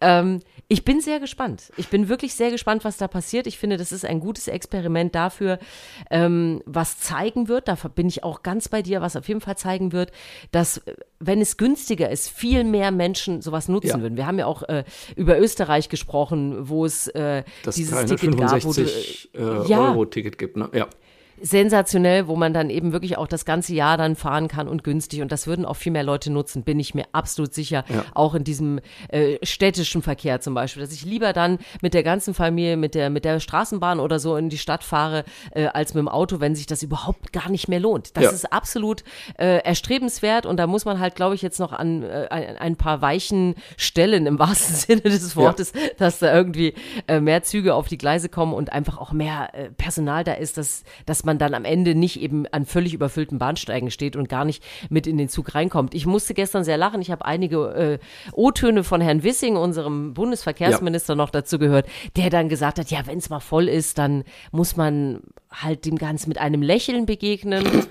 [0.00, 1.70] Ähm, ich bin sehr gespannt.
[1.76, 3.46] Ich bin wirklich sehr gespannt, was da passiert.
[3.46, 5.58] Ich finde, das ist ein gutes Experiment dafür,
[6.10, 7.68] ähm, was zeigen wird.
[7.68, 10.10] Da bin ich auch ganz bei dir, was auf jeden Fall zeigen wird,
[10.52, 14.00] dass, äh, wenn es günstiger ist, viel mehr Menschen sowas nutzen Ja.
[14.00, 14.16] würden.
[14.16, 14.84] Wir haben ja auch äh,
[15.16, 19.90] über Österreich gesprochen, wo es äh, dieses Ticket gab, wo du, 365 äh, ja.
[19.90, 20.70] Euro-Ticket gibt, ne?
[20.72, 20.88] Ja.
[21.42, 25.22] Sensationell, wo man dann eben wirklich auch das ganze Jahr dann fahren kann und günstig.
[25.22, 27.84] Und das würden auch viel mehr Leute nutzen, bin ich mir absolut sicher.
[27.88, 28.04] Ja.
[28.14, 32.34] Auch in diesem äh, städtischen Verkehr zum Beispiel, dass ich lieber dann mit der ganzen
[32.34, 36.00] Familie, mit der, mit der Straßenbahn oder so in die Stadt fahre, äh, als mit
[36.00, 38.16] dem Auto, wenn sich das überhaupt gar nicht mehr lohnt.
[38.16, 38.30] Das Ja.
[38.30, 39.04] ist absolut
[39.38, 42.76] äh, erstrebenswert und da muss man halt, glaube ich, jetzt noch an äh, ein, ein
[42.76, 46.74] paar weichen Stellen im wahrsten Sinne des Wortes, dass da irgendwie
[47.08, 50.58] äh, mehr Züge auf die Gleise kommen und einfach auch mehr äh, Personal da ist,
[50.58, 54.44] dass, dass man dann am Ende nicht eben an völlig überfüllten Bahnsteigen steht und gar
[54.44, 55.94] nicht mit in den Zug reinkommt.
[55.94, 57.00] Ich musste gestern sehr lachen.
[57.00, 57.98] Ich habe einige äh,
[58.32, 63.18] O-Töne von Herrn Wissing, unserem Bundesverkehrsminister, noch dazu gehört, der dann gesagt hat, ja, wenn
[63.18, 67.64] es mal voll ist, dann muss man halt dem Ganzen mit einem Lächeln begegnen.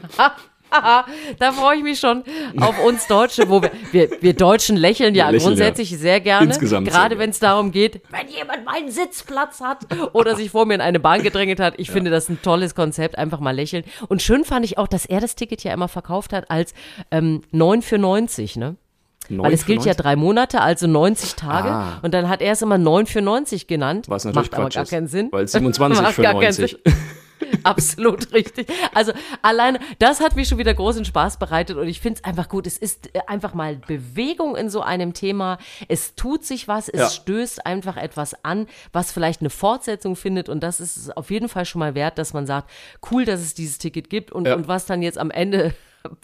[1.40, 2.24] da freue ich mich schon
[2.60, 6.48] auf uns Deutsche, wo wir, wir, wir Deutschen lächeln ja lächeln, grundsätzlich sehr gerne.
[6.48, 10.76] Insgesamt gerade wenn es darum geht, wenn jemand meinen Sitzplatz hat oder sich vor mir
[10.76, 11.76] in eine Bahn gedrängelt hat.
[11.78, 13.84] Ich finde das ein tolles Konzept, einfach mal lächeln.
[14.08, 16.74] Und schön fand ich auch, dass er das Ticket ja immer verkauft hat als
[17.12, 18.76] ähm, 9 für 90, ne?
[19.30, 19.96] Weil es gilt ja 9,95?
[19.98, 21.70] drei Monate, also 90 Tage.
[21.70, 22.00] Ah.
[22.02, 24.06] Und dann hat er es immer 9 für 90 genannt.
[24.10, 25.28] Was natürlich Macht aber Quatsch gar ist, keinen Sinn.
[25.32, 26.78] Weil 27 Macht für gar keinen 90.
[27.64, 28.68] Absolut richtig.
[28.94, 32.50] Also alleine, das hat mir schon wieder großen Spaß bereitet und ich finde es einfach
[32.50, 32.68] gut.
[32.68, 35.58] Es ist äh, einfach mal Bewegung in so einem Thema.
[35.88, 37.10] Es tut sich was, es Ja.
[37.10, 41.50] stößt einfach etwas an, was vielleicht eine Fortsetzung findet und das ist es auf jeden
[41.50, 42.70] Fall schon mal wert, dass man sagt,
[43.12, 44.56] cool, dass es dieses Ticket gibt und, Ja.
[44.56, 45.74] und was dann jetzt am Ende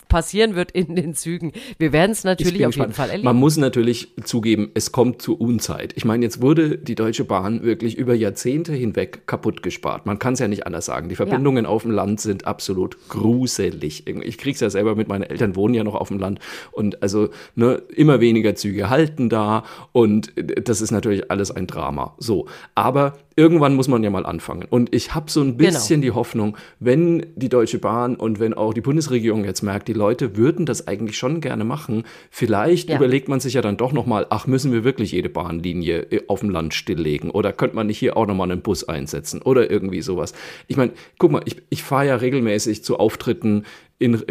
[0.07, 1.51] passieren wird in den Zügen.
[1.77, 2.95] Wir werden es Ich natürlich auf jeden gespannt.
[2.95, 3.25] Fall erleben.
[3.25, 5.93] Man muss natürlich zugeben, es kommt zur Unzeit.
[5.95, 10.05] Ich meine, jetzt wurde die Deutsche Bahn wirklich über Jahrzehnte hinweg kaputt gespart.
[10.05, 11.09] Man kann es ja nicht anders sagen.
[11.09, 14.07] Die Verbindungen auf dem Land sind absolut gruselig.
[14.07, 16.39] Ich krieg's ja selber mit, meine Eltern wohnen ja noch auf dem Land
[16.71, 22.15] und also ne, immer weniger Züge halten da und das ist natürlich alles ein Drama.
[22.17, 24.65] So, aber irgendwann muss man ja mal anfangen.
[24.69, 25.71] Und ich habe so ein Genau.
[25.71, 29.93] bisschen die Hoffnung, wenn die Deutsche Bahn und wenn auch die Bundesregierung jetzt merkt, die
[29.93, 32.95] Leute würden das eigentlich schon gerne machen, vielleicht Ja.
[32.95, 36.21] überlegt man sich ja dann doch noch mal, ach, müssen wir wirklich jede Bahnlinie äh,
[36.27, 39.41] auf dem Land stilllegen oder könnte man nicht hier auch noch mal einen Bus einsetzen
[39.41, 40.33] oder irgendwie sowas.
[40.67, 43.63] Ich meine, guck mal, ich, ich fahre ja regelmäßig zu Auftritten
[43.99, 44.23] in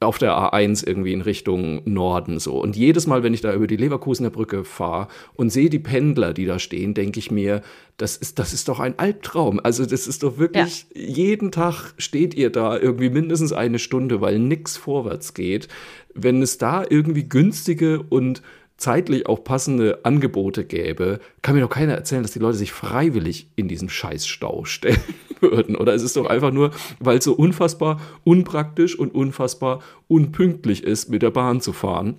[0.00, 2.60] auf der A1 irgendwie in Richtung Norden so.
[2.60, 6.32] Und jedes Mal, wenn ich da über die Leverkusener Brücke fahre und sehe die Pendler,
[6.32, 7.62] die da stehen, denke ich mir,
[7.96, 9.58] das ist, das ist doch ein Albtraum.
[9.60, 14.38] Also das ist doch wirklich, jeden Tag steht ihr da irgendwie mindestens eine Stunde, weil
[14.38, 15.66] nichts vorwärts geht.
[16.14, 18.42] Wenn es da irgendwie günstige und
[18.78, 23.50] zeitlich auch passende Angebote gäbe, kann mir doch keiner erzählen, dass die Leute sich freiwillig
[23.56, 25.02] in diesen Scheißstau stellen
[25.40, 25.76] würden.
[25.76, 31.10] Oder es ist doch einfach nur, weil es so unfassbar unpraktisch und unfassbar unpünktlich ist,
[31.10, 32.16] mit der Bahn zu fahren.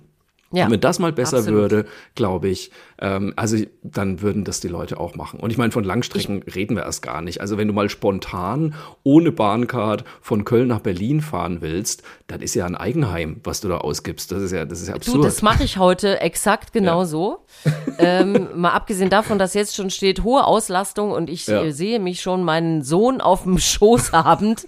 [0.52, 1.60] Ja, Und wenn das mal besser absolut.
[1.60, 5.40] würde, glaube ich, ähm, also dann würden das die Leute auch machen.
[5.40, 7.40] Und ich meine, von Langstrecken reden wir erst gar nicht.
[7.40, 12.54] Also wenn du mal spontan ohne Bahncard von Köln nach Berlin fahren willst, dann ist
[12.54, 14.30] ja ein Eigenheim, was du da ausgibst.
[14.32, 15.24] Das ist ja, das ist ja Du, absurd.
[15.24, 17.06] das mache ich heute exakt genau Ja.
[17.06, 17.38] so.
[17.98, 21.70] ähm, mal abgesehen davon, dass jetzt schon steht hohe Auslastung und ich Ja.
[21.72, 24.66] sehe mich schon meinen Sohn auf dem Schoß habend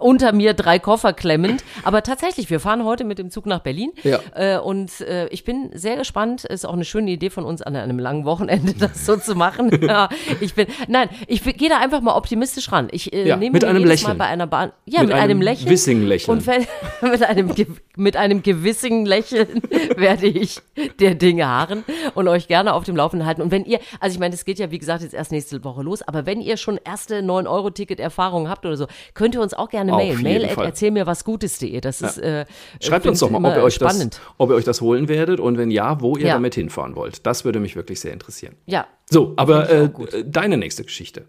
[0.00, 1.64] unter mir drei Koffer klemmend.
[1.84, 3.92] Aber tatsächlich, wir fahren heute mit dem Zug nach Berlin.
[4.02, 4.20] Ja.
[4.34, 6.44] Äh, und äh, ich bin sehr gespannt.
[6.44, 9.70] Ist auch eine schöne Idee von uns an einem langen Wochenende, das so zu machen.
[9.82, 10.08] ja,
[10.40, 12.88] ich bin, nein, ich gehe da einfach mal optimistisch ran.
[12.92, 14.18] Ich äh, Ja, nehme mit mir einem jedes Mal Lächeln.
[14.18, 15.70] bei einer Bahn, ja, Mit mit, einem, einem Lächeln.
[15.70, 16.38] Wissing-Lächeln.
[16.38, 16.66] Und wenn,
[17.10, 17.50] mit einem,
[17.96, 19.62] mit einem gewissen Lächeln
[19.96, 20.60] werde ich
[21.00, 23.42] der Dinge harren und euch gerne auf dem Laufenden halten.
[23.42, 25.82] Und wenn ihr, also ich meine, es geht ja wie gesagt jetzt erst nächste Woche
[25.82, 29.92] los, aber wenn ihr schon erste 9-Euro-Ticket-Erfahrungen habt oder so, könnt ihr uns auch gerne
[29.92, 30.22] mailen.
[30.22, 31.80] Mail at erzähl mir was Gutes.de.
[31.80, 32.44] Das ist, äh,
[32.80, 35.58] Schreibt uns doch mal, ob ihr, euch das, ob ihr euch das holen werdet und
[35.58, 36.34] wenn ja, wo ihr Ja.
[36.34, 37.26] damit hinfahren wollt.
[37.26, 38.54] Das würde mich wirklich sehr interessieren.
[38.66, 38.86] Ja.
[39.10, 39.90] So, aber äh,
[40.24, 41.26] deine nächste Geschichte.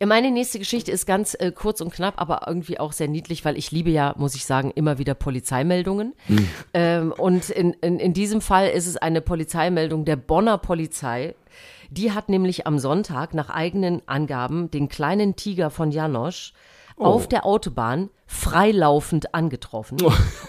[0.00, 3.44] Ja, meine nächste Geschichte ist ganz äh, kurz und knapp, aber irgendwie auch sehr niedlich,
[3.44, 6.14] weil ich liebe ja, muss ich sagen, immer wieder Polizeimeldungen.
[6.72, 11.34] Ähm, und in, in, in diesem Fall ist es eine Polizeimeldung der Bonner Polizei.
[11.90, 16.52] Die hat nämlich am Sonntag nach eigenen Angaben den kleinen Tiger von Janosch
[16.96, 19.98] auf der Autobahn freilaufend angetroffen.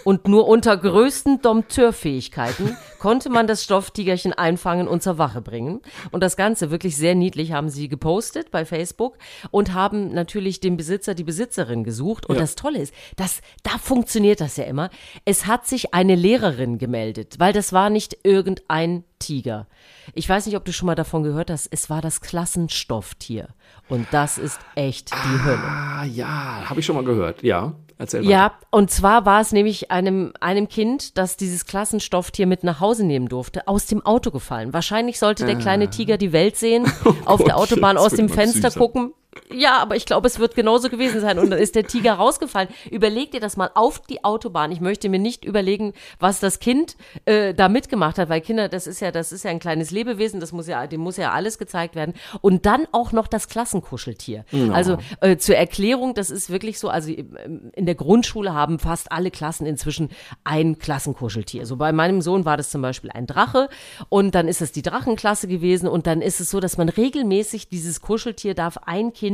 [0.04, 5.80] Und nur unter größten Dompteurfähigkeiten konnte man das Stofftigerchen einfangen und zur Wache bringen.
[6.10, 9.16] Und das Ganze wirklich sehr niedlich haben sie gepostet bei Facebook
[9.50, 12.26] und haben natürlich den Besitzer, die Besitzerin gesucht.
[12.26, 12.40] Und Ja.
[12.42, 14.90] das Tolle ist, dass da funktioniert das ja immer.
[15.24, 19.66] Es hat sich eine Lehrerin gemeldet, weil das war nicht irgendein Tiger.
[20.14, 23.48] Ich weiß nicht, ob du schon mal davon gehört hast, es war das Klassenstofftier.
[23.88, 25.58] Und das ist echt die Hölle.
[25.62, 27.42] Ah, ja, habe ich schon mal gehört.
[27.42, 27.65] Ja,
[27.98, 28.30] erzähl weiter.
[28.30, 33.04] Ja, und zwar war es nämlich einem, einem Kind, das dieses Klassenstofftier mit nach Hause
[33.04, 34.72] nehmen durfte, aus dem Auto gefallen.
[34.72, 36.86] Wahrscheinlich sollte der kleine Tiger die Welt sehen,
[37.24, 37.58] auf der Ah.
[37.58, 39.12] Oh Autobahn aus dem Fenster gucken.
[39.52, 41.38] Ja, aber ich glaube, es wird genauso gewesen sein.
[41.38, 42.68] Und dann ist der Tiger rausgefallen.
[42.90, 44.72] Überleg dir das mal auf die Autobahn.
[44.72, 48.86] Ich möchte mir nicht überlegen, was das Kind äh, da mitgemacht hat, weil Kinder, das
[48.86, 51.58] ist ja, das ist ja ein kleines Lebewesen, das muss ja, dem muss ja alles
[51.58, 52.14] gezeigt werden.
[52.40, 54.44] Und dann auch noch das Klassenkuscheltier.
[54.72, 59.12] Also äh, zur Erklärung, das ist wirklich so, also ähm, in der Grundschule haben fast
[59.12, 60.10] alle Klassen inzwischen
[60.44, 61.66] ein Klassenkuscheltier.
[61.66, 63.68] So bei meinem Sohn war das zum Beispiel ein Drache
[64.08, 67.68] und dann ist es die Drachenklasse gewesen und dann ist es so, dass man regelmäßig
[67.68, 69.25] dieses Kuscheltier darf ein Kind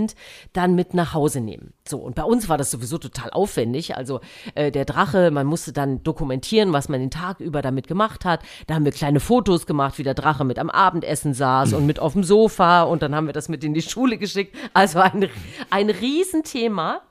[0.53, 1.73] dann mit nach Hause nehmen.
[1.87, 3.97] So, und bei uns war das sowieso total aufwendig.
[3.97, 4.21] Also
[4.55, 8.41] äh, der Drache, man musste dann dokumentieren, was man den Tag über damit gemacht hat.
[8.67, 11.99] Da haben wir kleine Fotos gemacht, wie der Drache mit am Abendessen saß und mit
[11.99, 14.57] auf dem Sofa und dann haben wir das mit in die Schule geschickt.
[14.75, 15.29] Also ein,
[15.71, 17.03] ein Riesenthema.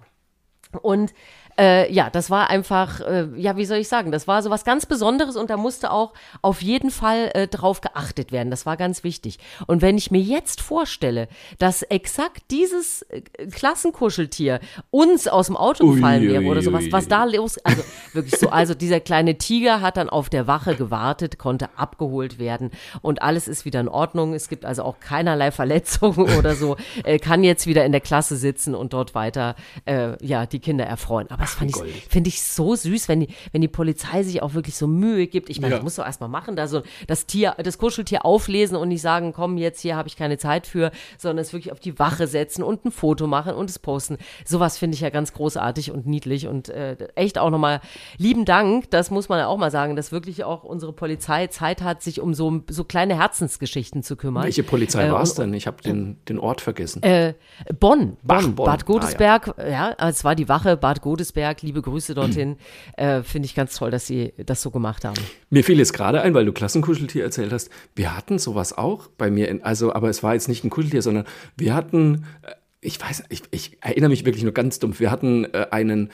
[0.82, 1.14] Und
[1.60, 4.66] äh, ja, das war einfach, äh, ja, wie soll ich sagen, das war so was
[4.66, 8.50] ganz Besonderes und da musste auch auf jeden Fall äh, drauf geachtet werden.
[8.50, 9.40] Das war ganz wichtig.
[9.68, 11.28] Und wenn ich mir jetzt vorstelle,
[11.60, 14.60] dass exakt dieses äh, Klassenkuscheltier
[14.90, 17.84] uns aus dem Auto Ui, gefallen wäre oder sowas, was da los, also
[18.14, 22.72] wirklich so, also dieser kleine Tiger hat dann auf der Wache gewartet, konnte abgeholt werden
[23.02, 24.34] und alles ist wieder in Ordnung.
[24.34, 26.78] Es gibt also auch keinerlei Verletzungen oder so,
[27.22, 31.30] kann jetzt wieder in der Klasse sitzen und dort weiter, äh, ja, die Kinder erfreuen.
[31.30, 34.54] Aber das fand ich, finde ich so süß, wenn die, wenn die Polizei sich auch
[34.54, 35.50] wirklich so Mühe gibt.
[35.50, 35.78] Ich meine, Ja.
[35.78, 39.34] das musst du erstmal machen, da so das Tier, das Kuscheltier auflesen und nicht sagen,
[39.34, 42.64] komm, jetzt hier habe ich keine Zeit für, sondern es wirklich auf die Wache setzen
[42.64, 44.18] und ein Foto machen und es posten.
[44.46, 47.82] Sowas finde ich ja ganz großartig und niedlich und äh, echt auch nochmal
[48.18, 51.82] lieben Dank, das muss man ja auch mal sagen, dass wirklich auch unsere Polizei Zeit
[51.82, 54.44] hat, sich um so, so kleine Herzensgeschichten zu kümmern.
[54.44, 55.54] Welche Polizei Äh, war es denn?
[55.54, 57.02] Ich habe den, den Ort vergessen.
[57.04, 57.34] äh,
[57.80, 58.66] Bonn, Ach, Bonn, Bonn.
[58.66, 59.96] Bad Ah, Godesberg, ja.
[60.00, 62.58] es war die Wache Bad Godesberg, liebe Grüße dorthin.
[62.98, 65.22] äh, Finde ich ganz toll, dass sie das so gemacht haben.
[65.50, 67.70] Mir fiel jetzt gerade ein, weil du Klassenkuscheltier erzählt hast.
[67.96, 71.02] Wir hatten sowas auch bei mir, in, also, aber es war jetzt nicht ein Kuscheltier,
[71.02, 71.26] sondern
[71.58, 75.46] wir hatten, äh, ich weiß, ich, ich erinnere mich wirklich nur ganz dumpf, wir hatten
[75.46, 76.10] äh, einen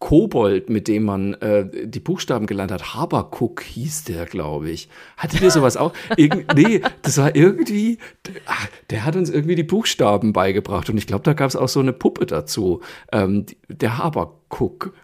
[0.00, 2.94] Kobold, mit dem man äh, die Buchstaben gelernt hat.
[2.94, 4.88] Habakuk hieß der, glaube ich.
[5.16, 5.92] Hattet ihr sowas auch?
[6.16, 7.98] Irgend, nee, das war irgendwie,
[8.46, 10.88] ach, der hat uns irgendwie die Buchstaben beigebracht.
[10.90, 12.80] Und ich glaube, da gab es auch so eine Puppe dazu.
[13.12, 14.94] Ähm, der Habakuk.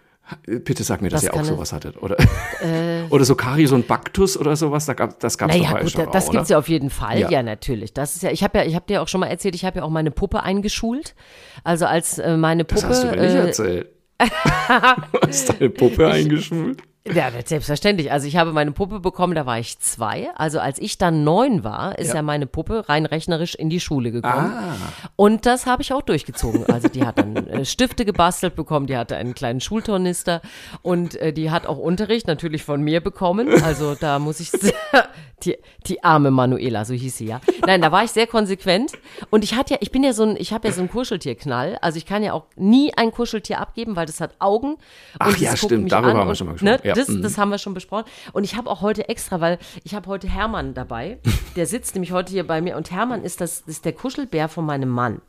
[0.45, 2.01] Bitte sag mir, dass Das ihr auch es- sowas hattet.
[2.03, 2.17] Oder,
[3.11, 4.85] oder so Karius und Baktus oder sowas.
[4.85, 6.55] Da gab, das gab es Naja, gut, schon da- das auch, gibt's oder?
[6.55, 7.29] ja auf jeden Fall, Ja.
[7.29, 7.93] ja, natürlich.
[7.93, 9.77] Das ist ja, ich habe ja, ich habe dir auch schon mal erzählt, ich habe
[9.79, 11.15] ja auch meine Puppe eingeschult.
[11.63, 12.81] Also als äh, meine Puppe.
[12.81, 13.89] Das hast du mir nicht äh, erzählt.
[14.19, 16.81] hast deine Puppe eingeschult?
[17.13, 18.11] Ja, selbstverständlich.
[18.11, 20.29] Also ich habe meine Puppe bekommen, da war ich zwei.
[20.35, 22.15] Also als ich dann neun war, ist Ja.
[22.15, 24.51] ja, meine Puppe rein rechnerisch in die Schule gekommen.
[24.53, 24.75] Ah.
[25.15, 26.65] Und das habe ich auch durchgezogen.
[26.67, 30.41] Also die hat dann äh, Stifte gebastelt bekommen, die hatte einen kleinen Schultornister
[30.81, 33.49] und äh, die hat auch Unterricht natürlich von mir bekommen.
[33.63, 34.51] Also da muss ich
[35.43, 37.41] die, die arme Manuela, so hieß sie ja.
[37.65, 38.93] Nein, da war ich sehr konsequent
[39.29, 41.77] und ich hatte ja, ich bin ja so ein, ich habe ja so einen Kuscheltierknall.
[41.81, 44.77] Also ich kann ja auch nie ein Kuscheltier abgeben, weil das hat Augen.
[45.19, 46.79] Ach und ja, stimmt, darüber an haben wir schon mal gesprochen.
[46.83, 47.21] Ne, Ja, das, mhm.
[47.21, 48.05] das haben wir schon besprochen.
[48.33, 51.19] Und ich habe auch heute extra, weil ich habe heute Hermann dabei.
[51.55, 54.65] Der sitzt nämlich heute hier bei mir und Hermann ist das ist der Kuschelbär von
[54.65, 55.21] meinem Mann.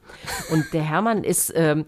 [0.51, 1.87] Und der Hermann ist ähm,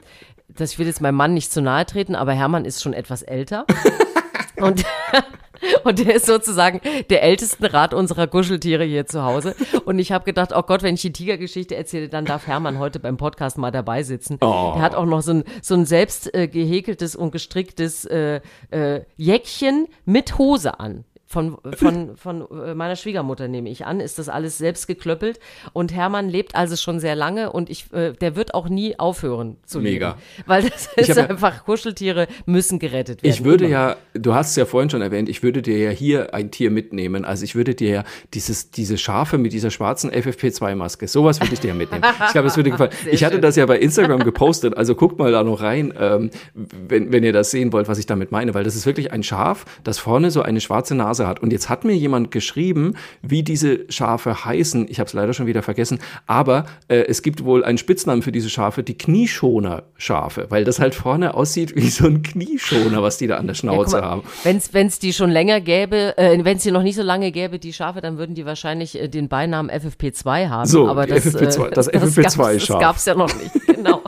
[0.48, 3.22] das, ich will jetzt meinem Mann nicht zu nahe treten, aber Hermann ist schon etwas
[3.22, 3.66] älter.
[4.56, 4.84] und,
[5.85, 9.55] und der ist sozusagen der älteste Rat unserer Kuscheltiere hier zu Hause.
[9.85, 13.01] Und ich habe gedacht, oh Gott, wenn ich die Tigergeschichte erzähle, dann darf Hermann heute
[13.01, 14.38] beim Podcast mal dabei sitzen.
[14.40, 14.73] Oh.
[14.75, 19.03] Der hat auch noch so ein, so ein selbst äh, gehäkeltes und gestricktes äh, äh,
[19.16, 24.28] Jäckchen mit Hose an von, von, von äh, meiner Schwiegermutter nehme ich an, ist das
[24.28, 25.38] alles selbst geklöppelt.
[25.72, 29.56] Und Hermann lebt also schon sehr lange und ich, äh, der wird auch nie aufhören
[29.64, 30.08] zu Mega.
[30.08, 30.20] leben.
[30.46, 33.32] Weil das ist hab ja- einfach, Kuscheltiere müssen gerettet werden.
[33.32, 33.72] Ich würde Immer.
[33.72, 36.72] ja, du hast es ja vorhin schon erwähnt, ich würde dir ja hier ein Tier
[36.72, 37.24] mitnehmen.
[37.24, 41.60] Also ich würde dir ja dieses, diese Schafe mit dieser schwarzen FFP2-Maske, sowas würde ich
[41.60, 42.04] dir ja mitnehmen.
[42.26, 42.90] Ich glaube, es würde dir gefallen.
[43.04, 43.42] Sehr Ich hatte schön.
[43.42, 47.32] das ja bei Instagram gepostet, also guckt mal da noch rein, ähm, wenn, wenn ihr
[47.32, 50.32] das sehen wollt, was ich damit meine, weil das ist wirklich ein Schaf, das vorne
[50.32, 51.40] so eine schwarze Nase hat.
[51.40, 54.87] Und jetzt hat mir jemand geschrieben, wie diese Schafe heißen.
[54.88, 58.33] Ich habe es leider schon wieder vergessen, aber äh, es gibt wohl einen Spitznamen für
[58.33, 63.26] diese Schafe, die Knieschoner-Schafe, weil das halt vorne aussieht wie so ein Knieschoner, was die
[63.26, 64.22] da an der Schnauze haben.
[64.44, 67.59] Wenn es die schon länger gäbe, äh, wenn es die noch nicht so lange gäbe,
[67.59, 70.66] die Schafe, dann würden die wahrscheinlich äh, den Beinamen FFP2 haben.
[70.68, 72.66] So, aber das, FFP2 äh, das gab's- FFP2-Schaf.
[72.68, 74.02] Das gab es ja noch nicht, genau.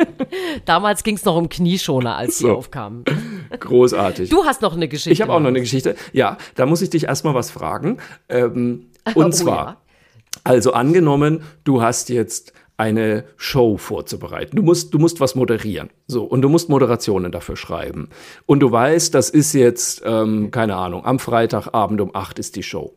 [0.64, 2.52] Damals ging es noch um Knieschoner, als die So.
[2.56, 3.04] aufkamen.
[3.58, 4.30] Großartig.
[4.30, 5.10] Du hast noch eine Geschichte.
[5.12, 5.96] ich habe auch noch eine Geschichte.
[6.12, 7.98] Ja, da muss ich dich erstmal was fragen.
[8.28, 9.76] Ähm, Oh und zwar, ja.
[10.44, 14.54] also angenommen, du hast jetzt eine Show vorzubereiten.
[14.56, 15.90] Du musst, du musst was moderieren.
[16.06, 18.10] So, und du musst Moderationen dafür schreiben.
[18.46, 22.62] Und du weißt, das ist jetzt, ähm, keine Ahnung, am Freitagabend um 8 ist die
[22.62, 22.94] Show.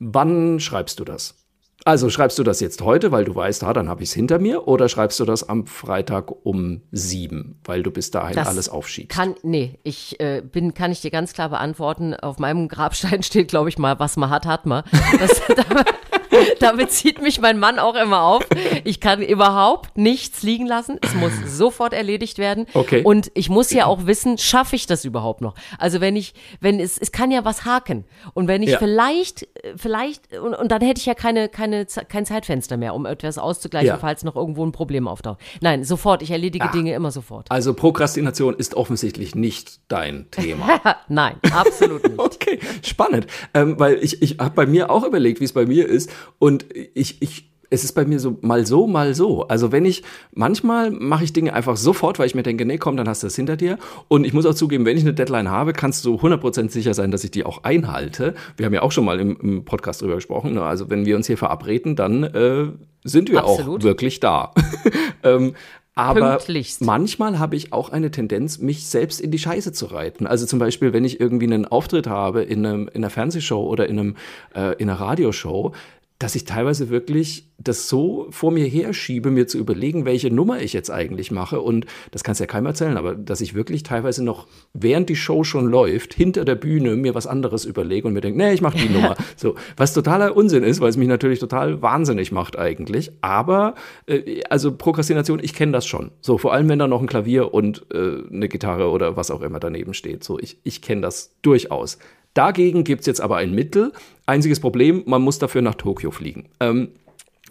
[0.00, 1.36] Wann schreibst du das?
[1.84, 4.38] Also schreibst du das jetzt heute, weil du weißt, ah, dann habe ich es hinter
[4.38, 8.68] mir, oder schreibst du das am Freitag um sieben, weil du bis dahin Das alles
[8.68, 9.16] aufschiebst?
[9.16, 12.14] Kann, nee, ich äh, bin, kann ich dir ganz klar beantworten.
[12.14, 14.84] Auf meinem Grabstein steht, glaube ich mal, was man hat, hat man.
[15.18, 15.40] Das,
[16.60, 18.46] damit, zieht mich mein Mann auch immer auf.
[18.84, 20.98] Ich kann überhaupt nichts liegen lassen.
[21.02, 22.66] Es muss sofort erledigt werden.
[22.74, 23.02] Okay.
[23.04, 25.54] Und ich muss ja auch wissen, schaffe ich das überhaupt noch?
[25.78, 28.04] Also wenn ich, wenn es, es kann ja was haken.
[28.34, 28.78] Und wenn ich Ja.
[28.78, 33.38] vielleicht, vielleicht, und, und dann hätte ich ja keine, keine, kein Zeitfenster mehr, um etwas
[33.38, 33.98] auszugleichen, Ja.
[33.98, 35.40] falls noch irgendwo ein Problem auftaucht.
[35.60, 36.22] Nein, sofort.
[36.22, 37.50] Ich erledige Dinge immer sofort.
[37.50, 40.80] Also Prokrastination ist offensichtlich nicht dein Thema.
[41.08, 42.10] Nein, absolut nicht.
[42.40, 43.26] Okay, spannend.
[43.54, 46.10] Ähm, weil ich, ich habe bei mir auch überlegt, wie es bei mir ist.
[46.40, 49.46] Und ich, ich, es ist bei mir so mal so, mal so.
[49.46, 52.96] Also wenn ich, manchmal mache ich Dinge einfach sofort, weil ich mir denke, nee, komm,
[52.96, 53.78] dann hast du das hinter dir.
[54.08, 57.10] Und ich muss auch zugeben, wenn ich eine Deadline habe, kannst du 100% sicher sein,
[57.10, 58.34] dass ich die auch einhalte.
[58.56, 60.54] Wir haben ja auch schon mal im, im Podcast drüber gesprochen.
[60.54, 60.62] Ne?
[60.62, 62.68] Also wenn wir uns hier verabreden, dann äh,
[63.04, 63.82] sind wir Absolut.
[63.82, 64.52] auch wirklich da.
[65.22, 65.54] ähm,
[65.94, 66.40] aber
[66.80, 70.26] manchmal habe ich auch eine Tendenz, mich selbst in die Scheiße zu reiten.
[70.26, 73.86] Also zum Beispiel, wenn ich irgendwie einen Auftritt habe in, einem, in einer Fernsehshow oder
[73.86, 74.16] in, einem,
[74.54, 75.72] äh, in einer Radioshow,
[76.20, 80.74] dass ich teilweise wirklich das so vor mir herschiebe, mir zu überlegen, welche Nummer ich
[80.74, 81.62] jetzt eigentlich mache.
[81.62, 85.16] Und das kannst du ja keinem erzählen, aber dass ich wirklich teilweise noch, während die
[85.16, 88.60] Show schon läuft, hinter der Bühne mir was anderes überlege und mir denke, nee, ich
[88.60, 89.16] mache die Nummer.
[89.34, 93.12] So, was totaler Unsinn ist, weil es mich natürlich total wahnsinnig macht eigentlich.
[93.22, 93.74] Aber,
[94.06, 96.10] äh, also Prokrastination, ich kenne das schon.
[96.20, 99.40] So, vor allem, wenn da noch ein Klavier und äh, eine Gitarre oder was auch
[99.40, 100.22] immer daneben steht.
[100.22, 101.96] So, ich, ich kenne das durchaus.
[102.34, 103.92] Dagegen gibt es jetzt aber ein Mittel.
[104.26, 106.48] Einziges Problem, man muss dafür nach Tokio fliegen.
[106.60, 106.88] Ähm,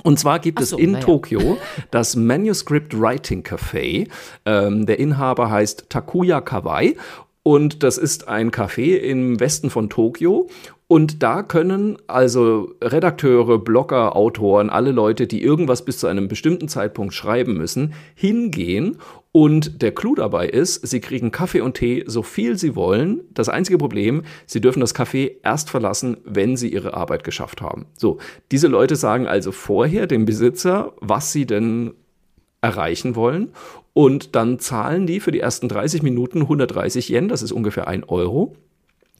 [0.03, 1.05] und zwar gibt Ach es so, in na ja.
[1.05, 1.57] Tokio
[1.91, 4.07] das Manuscript Writing Café.
[4.45, 6.95] Ähm, der Inhaber heißt Takuya Kawai.
[7.43, 10.47] Und das ist ein Café im Westen von Tokio.
[10.87, 16.67] Und da können also Redakteure, Blogger, Autoren, alle Leute, die irgendwas bis zu einem bestimmten
[16.67, 18.97] Zeitpunkt schreiben müssen, hingehen.
[19.31, 23.21] Und der Clou dabei ist, sie kriegen Kaffee und Tee so viel sie wollen.
[23.31, 27.85] Das einzige Problem, sie dürfen das Café erst verlassen, wenn sie ihre Arbeit geschafft haben.
[27.95, 28.17] So,
[28.51, 31.93] diese Leute sagen also vorher dem Besitzer, was sie denn
[32.61, 33.51] erreichen wollen.
[33.93, 38.03] Und dann zahlen die für die ersten 30 Minuten 130 Yen, das ist ungefähr ein
[38.03, 38.55] Euro.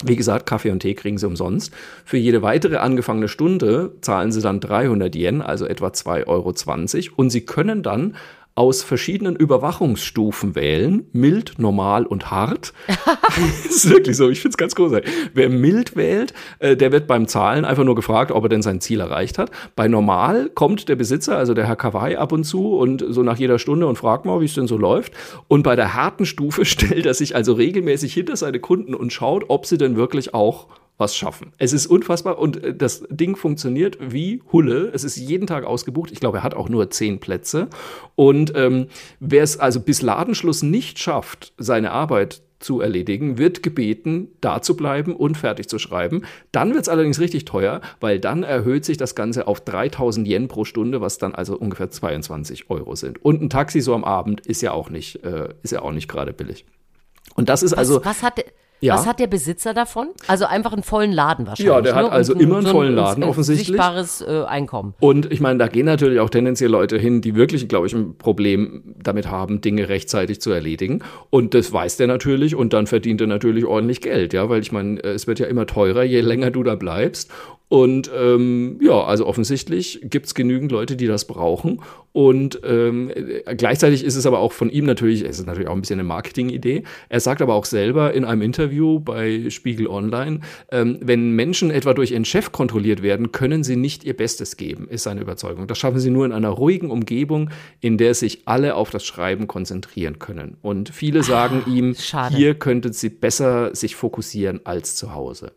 [0.06, 1.74] Wie gesagt, Kaffee und Tee kriegen sie umsonst.
[2.06, 7.15] Für jede weitere angefangene Stunde zahlen sie dann 300 Yen, also etwa 2,20 Euro.
[7.17, 8.15] Und sie können dann
[8.60, 12.74] aus verschiedenen Überwachungsstufen wählen, mild, normal und hart.
[12.88, 15.10] das ist wirklich so, ich finde es ganz großartig.
[15.34, 18.82] Wer mild wählt, äh, der wird beim Zahlen einfach nur gefragt, ob er denn sein
[18.82, 19.50] Ziel erreicht hat.
[19.78, 23.38] Bei normal kommt der Besitzer, also der Herr Kawaii, ab und zu und so nach
[23.38, 25.13] jeder Stunde und fragt mal, wie es denn so läuft.
[25.48, 29.45] Und bei der harten Stufe stellt er sich also regelmäßig hinter seine Kunden und schaut,
[29.48, 30.67] ob sie denn wirklich auch
[30.99, 31.53] was schaffen.
[31.57, 34.91] Es ist unfassbar und äh, das Ding funktioniert wie Hulle.
[34.93, 36.12] Es ist jeden Tag ausgebucht.
[36.12, 37.69] Ich glaube, er hat auch nur zehn Plätze.
[38.15, 38.88] Und ähm,
[39.19, 44.75] wer es also bis Ladenschluss nicht schafft, seine Arbeit zu erledigen, wird gebeten, da zu
[44.75, 46.23] bleiben und fertig zu schreiben.
[46.51, 50.49] Dann wird es allerdings richtig teuer, weil dann erhöht sich das Ganze auf 3000 Yen
[50.49, 53.23] pro Stunde, was dann also ungefähr 22 Euro sind.
[53.23, 56.09] Und ein Taxi so am Abend ist ja auch nicht, äh, ist ja auch nicht
[56.09, 56.65] gerade billig.
[57.35, 58.03] Und das ist was, also.
[58.03, 58.43] Was hat,
[58.81, 58.93] ja.
[58.93, 60.09] Was hat der Besitzer davon?
[60.27, 61.73] Also einfach einen vollen Laden wahrscheinlich.
[61.73, 62.11] Ja, der hat ne?
[62.11, 63.67] also immer einen so vollen Laden ein, offensichtlich.
[63.67, 64.93] Sichtbares äh, Einkommen.
[64.99, 68.17] Und ich meine, da gehen natürlich auch tendenziell Leute hin, die wirklich, glaube ich, ein
[68.17, 71.03] Problem damit haben, Dinge rechtzeitig zu erledigen.
[71.30, 74.71] Und das weiß der natürlich und dann verdient er natürlich ordentlich Geld, ja, weil ich
[74.71, 77.32] meine, es wird ja immer teurer, je länger du da bleibst.
[77.70, 81.82] Und ähm, ja, also offensichtlich gibt es genügend Leute, die das brauchen.
[82.11, 83.11] Und ähm,
[83.45, 86.07] gleichzeitig ist es aber auch von ihm natürlich, es ist natürlich auch ein bisschen eine
[86.07, 86.84] Marketingidee.
[87.09, 90.39] Er sagt aber auch selber in einem Interview bei Spiegel Online,
[90.72, 94.88] ähm, wenn Menschen etwa durch ihren Chef kontrolliert werden, können sie nicht ihr Bestes geben,
[94.89, 95.67] ist seine Überzeugung.
[95.67, 97.51] Das schaffen sie nur in einer ruhigen Umgebung,
[97.82, 100.57] in der sich alle auf das Schreiben konzentrieren können.
[100.63, 102.36] Und viele sagen ah, ihm, schade.
[102.36, 105.51] hier könnten sie besser sich fokussieren als zu Hause.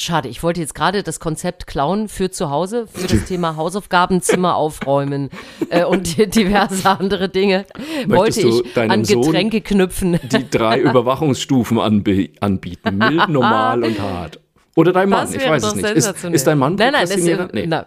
[0.00, 4.22] Schade, ich wollte jetzt gerade das Konzept klauen für zu Hause, für das Thema Hausaufgaben,
[4.22, 5.28] Zimmer aufräumen
[5.68, 7.66] äh, und diverse andere Dinge.
[8.06, 10.18] Möchtest wollte ich an Getränke Sohn knüpfen.
[10.22, 14.40] Die drei Überwachungsstufen anbieten, mild, normal und hart.
[14.74, 15.90] Oder dein Mann, ich weiß es nicht.
[15.90, 17.66] Ist, ist, dein Mann Nein, nein, das ist, nee.
[17.66, 17.84] na,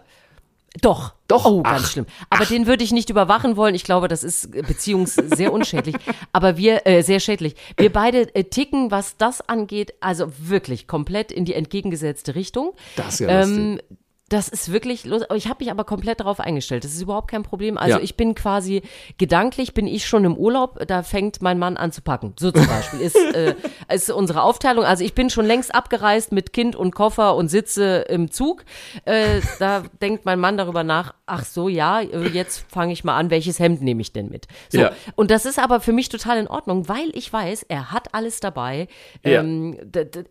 [0.81, 1.13] doch.
[1.27, 1.45] Doch.
[1.45, 2.05] Oh, ganz ach, schlimm.
[2.29, 2.47] Aber ach.
[2.47, 3.75] den würde ich nicht überwachen wollen.
[3.75, 5.95] Ich glaube, das ist beziehungs sehr unschädlich.
[6.31, 7.55] Aber wir, äh, sehr schädlich.
[7.77, 12.73] Wir beide äh, ticken, was das angeht, also wirklich komplett in die entgegengesetzte Richtung.
[12.95, 13.97] Das ist ja ähm, lustig.
[14.33, 15.21] Das ist wirklich los.
[15.35, 16.83] Ich habe mich aber komplett darauf eingestellt.
[16.83, 17.77] Das ist überhaupt kein Problem.
[17.77, 18.03] Also ja.
[18.03, 18.81] ich bin quasi
[19.19, 20.87] gedanklich bin ich schon im Urlaub.
[20.87, 22.33] Da fängt mein Mann an zu packen.
[22.39, 23.53] So zum Beispiel ist, äh,
[23.93, 24.85] ist unsere Aufteilung.
[24.85, 28.65] Also ich bin schon längst abgereist mit Kind und Koffer und sitze im Zug.
[29.05, 31.13] Äh, da denkt mein Mann darüber nach.
[31.27, 33.29] Ach so, ja, jetzt fange ich mal an.
[33.29, 34.47] Welches Hemd nehme ich denn mit?
[34.69, 34.79] So.
[34.79, 34.93] Ja.
[35.13, 38.39] Und das ist aber für mich total in Ordnung, weil ich weiß, er hat alles
[38.39, 38.87] dabei.
[39.23, 39.41] Ja.
[39.41, 39.77] Ähm,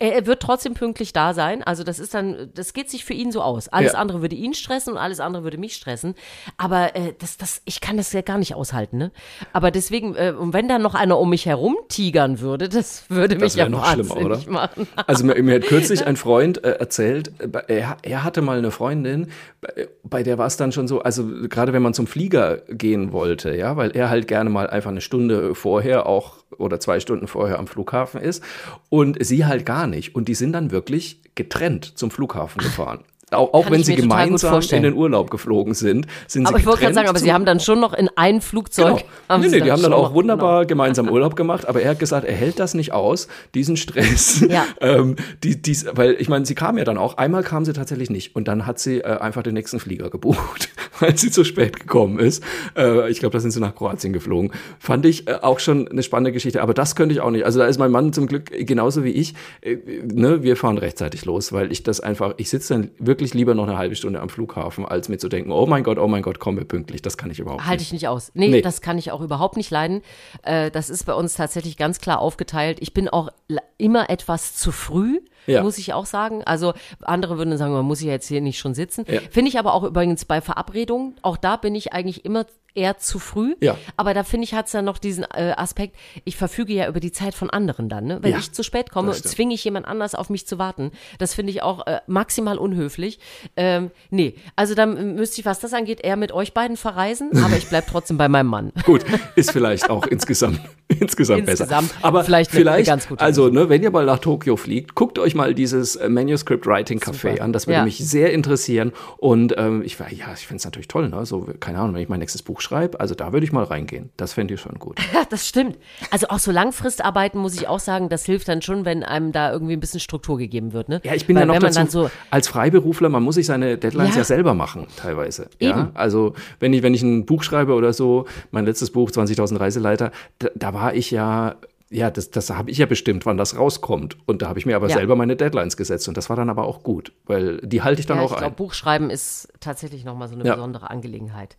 [0.00, 1.62] er wird trotzdem pünktlich da sein.
[1.62, 3.68] Also das ist dann, das geht sich für ihn so aus.
[3.68, 6.14] Alles alles andere würde ihn stressen und alles andere würde mich stressen.
[6.57, 8.99] Aber äh, das, das, ich kann das ja gar nicht aushalten.
[8.99, 9.12] Ne?
[9.53, 13.34] Aber deswegen, äh, und wenn da noch einer um mich herum tigern würde, das würde
[13.34, 14.40] mich das ja noch schlimmer, oder?
[14.49, 14.88] machen.
[15.07, 18.70] Also mir, mir, hat kürzlich ein Freund äh, erzählt, äh, er, er, hatte mal eine
[18.70, 19.28] Freundin,
[19.61, 23.12] bei, bei der war es dann schon so, also gerade wenn man zum Flieger gehen
[23.12, 27.26] wollte, ja, weil er halt gerne mal einfach eine Stunde vorher auch oder zwei Stunden
[27.26, 28.43] vorher am Flughafen ist
[28.88, 30.14] und sie halt gar nicht.
[30.14, 33.05] Und die sind dann wirklich getrennt zum Flughafen gefahren.
[33.35, 36.80] Auch, auch wenn sie gemeinsam in den Urlaub geflogen sind, sind aber sie ich wollte
[36.83, 38.99] gerade sagen, aber sie haben dann schon noch in ein Flugzeug.
[38.99, 39.11] Genau.
[39.28, 40.68] Haben nee, nee, die haben dann auch wunderbar genau.
[40.68, 44.45] gemeinsam Urlaub gemacht, aber er hat gesagt, er hält das nicht aus, diesen Stress.
[44.49, 44.66] Ja.
[44.80, 48.11] ähm, die, dies, weil ich meine, sie kam ja dann auch, einmal kam sie tatsächlich
[48.11, 50.68] nicht und dann hat sie äh, einfach den nächsten Flieger gebucht,
[51.01, 52.43] weil sie zu spät gekommen ist.
[52.76, 54.53] Äh, ich glaube, da sind sie nach Kroatien geflogen.
[54.78, 57.45] Fand ich äh, auch schon eine spannende Geschichte, aber das könnte ich auch nicht.
[57.45, 59.34] Also da ist mein Mann zum Glück genauso wie ich.
[59.62, 63.55] Äh, ne, wir fahren rechtzeitig los, weil ich das einfach, ich sitze dann wirklich lieber
[63.55, 66.22] noch eine halbe Stunde am Flughafen, als mir zu denken, oh mein Gott, oh mein
[66.22, 67.03] Gott, kommen wir pünktlich.
[67.03, 67.88] Das kann ich überhaupt Halte nicht.
[67.88, 68.30] ich nicht aus.
[68.34, 70.03] Nee, nee, das kann ich auch überhaupt nicht leiden.
[70.43, 72.78] Äh, das ist bei uns tatsächlich ganz klar aufgeteilt.
[72.80, 73.30] Ich bin auch
[73.78, 75.20] immer etwas zu früh.
[75.47, 75.62] Ja.
[75.62, 76.43] muss ich auch sagen.
[76.45, 76.72] Also
[77.03, 79.05] andere würden sagen, man muss ja jetzt hier nicht schon sitzen.
[79.09, 79.20] Ja.
[79.30, 83.18] Finde ich aber auch übrigens bei Verabredungen, auch da bin ich eigentlich immer eher zu
[83.18, 83.55] früh.
[83.61, 83.77] Ja.
[83.97, 87.01] Aber da finde ich, hat es ja noch diesen äh, Aspekt, ich verfüge ja über
[87.01, 88.07] die Zeit von anderen dann.
[88.07, 88.18] Ne?
[88.23, 90.93] Wenn ja, ich zu spät komme, zwinge ich jemand anders auf mich zu warten.
[91.18, 93.18] Das finde ich auch äh, maximal unhöflich.
[93.57, 97.57] Ähm, nee, also dann müsste ich, was das angeht, eher mit euch beiden verreisen, aber
[97.57, 98.73] ich bleibe trotzdem bei meinem Mann.
[98.85, 99.05] Gut,
[99.37, 102.03] ist vielleicht auch insgesamt, insgesamt, insgesamt besser.
[102.03, 105.18] Aber vielleicht, vielleicht eine, ganz gute Also, ne, wenn ihr mal nach Tokio fliegt, guckt
[105.18, 107.45] euch mal dieses äh, Manuscript Writing Café Super.
[107.45, 107.53] an.
[107.53, 107.85] Das würde ja.
[107.85, 108.93] mich sehr interessieren.
[109.18, 111.27] Und ähm, ich war, ja, ich finde es natürlich toll, ne?
[111.27, 113.01] So, keine Ahnung, wenn ich mein nächstes Buch schreibe.
[113.01, 114.11] Also da würde ich mal reingehen.
[114.17, 114.99] Das fände ich schon gut.
[115.13, 115.77] Ja, das stimmt.
[116.11, 119.53] Also auch so Langfristarbeiten muss ich auch sagen, das hilft dann schon, wenn einem da
[119.53, 120.89] irgendwie ein bisschen Struktur gegeben wird.
[120.89, 121.03] Ne?
[121.05, 124.15] Ja, ich bin Weil, ja noch dazu, so als Freiberufler, man muss sich seine Deadlines
[124.15, 125.51] ja, ja selber machen, teilweise.
[125.59, 125.79] Eben.
[125.79, 125.91] Ja?
[125.93, 130.13] Also wenn ich, wenn ich ein Buch schreibe oder so, mein letztes Buch, 20.000 Reiseleiter,
[130.39, 131.57] da, da war ich ja
[131.93, 134.16] ja, das, das habe ich ja bestimmt, wann das rauskommt.
[134.26, 134.97] Und da habe ich mir aber ja.
[134.97, 136.09] selber meine Deadlines gesetzt.
[136.09, 138.38] Und das war dann aber auch gut, weil die halte ich dann ja, auch ich
[138.38, 138.57] glaub, ein.
[138.57, 140.55] Buchschreiben ist tatsächlich nochmal so eine ja.
[140.55, 141.57] besondere Angelegenheit.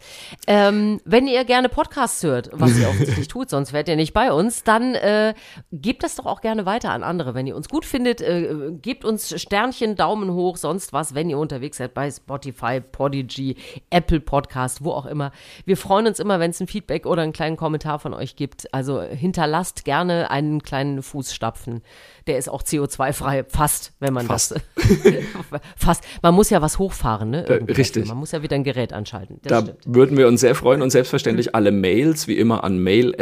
[0.48, 4.34] Ähm, wenn ihr gerne Podcasts hört, was ihr offensichtlich tut, sonst wärt ihr nicht bei
[4.34, 5.36] uns, dann äh,
[5.72, 7.36] gebt das doch auch gerne weiter an andere.
[7.36, 11.38] Wenn ihr uns gut findet, äh, gebt uns Sternchen, Daumen hoch, sonst was, wenn ihr
[11.38, 13.56] unterwegs seid bei Spotify, Podigy,
[13.92, 15.32] Apple Podcast, wo auch immer.
[15.66, 18.74] Wir freuen uns immer, wenn es ein Feedback oder einen kleinen Kommentar von euch gibt.
[18.74, 21.82] Also hinterlasst gerne Einen kleinen Fußstapfen.
[22.28, 24.52] Der ist auch CO2-frei, fast, wenn man Fast.
[24.52, 24.62] das.
[25.78, 26.04] fast.
[26.22, 27.46] Man muss ja was hochfahren, ne?
[27.46, 28.08] Äh, Irgendwie richtig.
[28.08, 29.40] Man muss ja wieder ein Gerät anschalten.
[29.44, 29.96] Das Da stimmt.
[29.96, 33.14] würden wir uns sehr freuen und selbstverständlich alle Mails wie immer an mail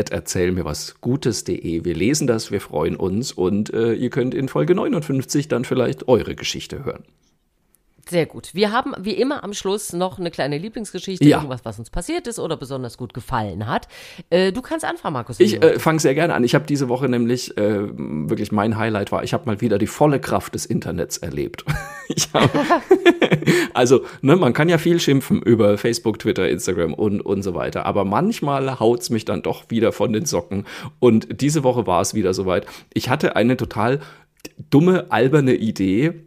[0.51, 1.83] mir was Gutes.de.
[1.85, 6.07] Wir lesen das, wir freuen uns und äh, ihr könnt in Folge 59 dann vielleicht
[6.07, 7.03] eure Geschichte hören.
[8.11, 8.49] Sehr gut.
[8.53, 11.37] Wir haben wie immer am Schluss noch eine kleine Lieblingsgeschichte, Ja.
[11.37, 13.87] irgendwas, was uns passiert ist oder besonders gut gefallen hat.
[14.29, 15.39] Äh, du kannst anfangen, Markus.
[15.39, 16.43] Ich äh, fange sehr gerne an.
[16.43, 19.87] Ich habe diese Woche nämlich äh, wirklich mein Highlight war, ich habe mal wieder die
[19.87, 21.63] volle Kraft des Internets erlebt.
[22.33, 22.49] Hab,
[23.73, 27.85] also, ne, man kann ja viel schimpfen über Facebook, Twitter, Instagram und, und so weiter.
[27.85, 30.65] Aber manchmal haut's mich dann doch wieder von den Socken.
[30.99, 32.65] Und diese Woche war es wieder soweit.
[32.93, 34.01] Ich hatte eine total
[34.69, 36.25] dumme, alberne Idee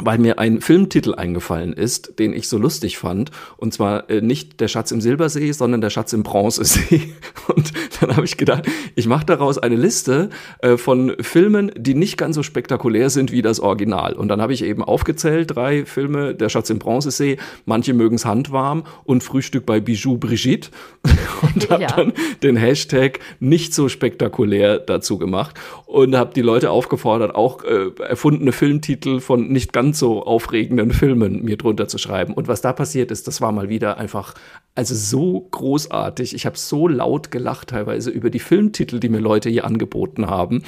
[0.00, 3.30] weil mir ein Filmtitel eingefallen ist, den ich so lustig fand.
[3.56, 7.12] Und zwar äh, nicht Der Schatz im Silbersee, sondern Der Schatz im Bronzesee.
[7.48, 10.30] Und dann habe ich gedacht, ich mache daraus eine Liste
[10.60, 14.14] äh, von Filmen, die nicht ganz so spektakulär sind wie das Original.
[14.14, 18.84] Und dann habe ich eben aufgezählt, drei Filme, Der Schatz im Bronzesee, manche mögen's handwarm
[19.04, 20.70] und Frühstück bei Bijou Brigitte.
[21.54, 21.88] Und habe Ja.
[21.88, 25.54] dann den Hashtag nicht so spektakulär dazu gemacht
[25.88, 31.42] und habe die Leute aufgefordert, auch äh, erfundene Filmtitel von nicht ganz so aufregenden Filmen
[31.42, 32.34] mir drunter zu schreiben.
[32.34, 34.34] Und was da passiert ist, das war mal wieder einfach,
[34.74, 36.34] also so großartig.
[36.34, 40.62] Ich habe so laut gelacht teilweise über die Filmtitel, die mir Leute hier angeboten haben.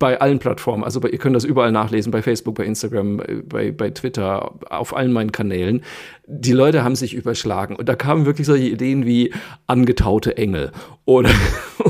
[0.00, 0.82] Bei allen Plattformen.
[0.82, 4.54] Also bei, ihr könnt das überall nachlesen, bei Facebook, bei Instagram, äh, bei, bei Twitter,
[4.68, 5.84] auf allen meinen Kanälen.
[6.26, 7.76] Die Leute haben sich überschlagen.
[7.76, 9.32] Und da kamen wirklich solche Ideen wie
[9.68, 10.72] angetaute Engel
[11.04, 11.30] oder,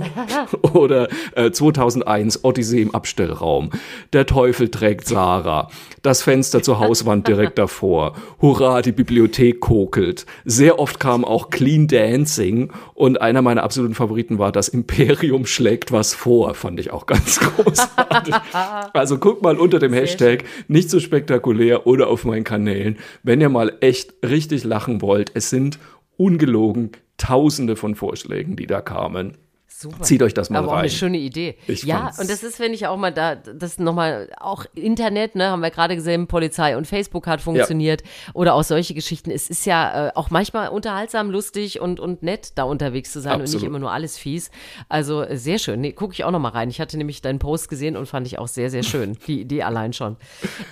[0.74, 3.70] oder äh, 2001 Odyssee im Abstellraum.
[4.12, 5.68] Der Teufel trägt Sarah.
[6.02, 8.14] Das Fenster zur Hauswand direkt davor.
[8.40, 10.26] Hurra, die Bibliothek kokelt.
[10.44, 15.92] Sehr oft kam auch Clean Dancing und einer meiner absoluten Favoriten war Das Imperium schlägt
[15.92, 16.54] was vor.
[16.54, 18.34] Fand ich auch ganz großartig.
[18.92, 23.48] also guckt mal unter dem Hashtag nicht so spektakulär oder auf meinen Kanälen, wenn ihr
[23.48, 25.30] mal echt richtig lachen wollt.
[25.34, 25.78] Es sind
[26.16, 29.38] ungelogen Tausende von Vorschlägen, die da kamen.
[29.78, 30.04] Super.
[30.04, 30.78] Zieht euch das mal Aber rein.
[30.78, 31.58] eine schöne Idee.
[31.66, 35.34] Ich ja, fand's- und das ist, wenn ich auch mal da, das nochmal, auch Internet,
[35.34, 38.02] ne, haben wir gerade gesehen, Polizei und Facebook hat funktioniert
[38.32, 39.30] oder auch solche Geschichten.
[39.30, 43.34] Es ist ja äh, auch manchmal unterhaltsam, lustig und, und nett, da unterwegs zu sein
[43.34, 43.60] und Absolut.
[43.60, 44.50] nicht immer nur alles fies.
[44.88, 45.82] Also äh, sehr schön.
[45.82, 46.70] Nee, gucke ich auch nochmal rein.
[46.70, 49.18] Ich hatte nämlich deinen Post gesehen und fand ich auch sehr, sehr schön.
[49.26, 50.16] Die Idee allein schon.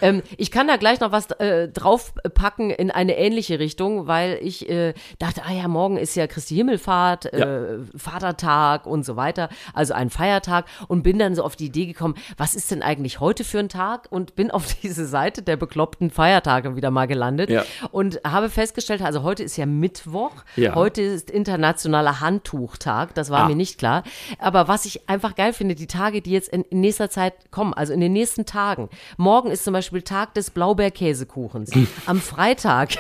[0.00, 4.66] Ähm, ich kann da gleich noch was äh, draufpacken in eine ähnliche Richtung, weil ich
[4.70, 9.94] äh, dachte, ah ja, morgen ist ja Christi Himmelfahrt, äh, Vatertag und so weiter, also
[9.94, 13.44] ein Feiertag und bin dann so auf die Idee gekommen, was ist denn eigentlich heute
[13.44, 17.64] für ein Tag und bin auf diese Seite der bekloppten Feiertage wieder mal gelandet Ja.
[17.90, 20.74] und habe festgestellt, also heute ist ja Mittwoch, Ja.
[20.74, 23.48] heute ist internationaler Handtuchtag, das war Ah.
[23.48, 24.02] mir nicht klar,
[24.38, 27.72] aber was ich einfach geil finde, die Tage, die jetzt in, in nächster Zeit kommen,
[27.74, 31.70] also in den nächsten Tagen, morgen ist zum Beispiel Tag des Blaubeerkäsekuchens,
[32.06, 32.90] am Freitag,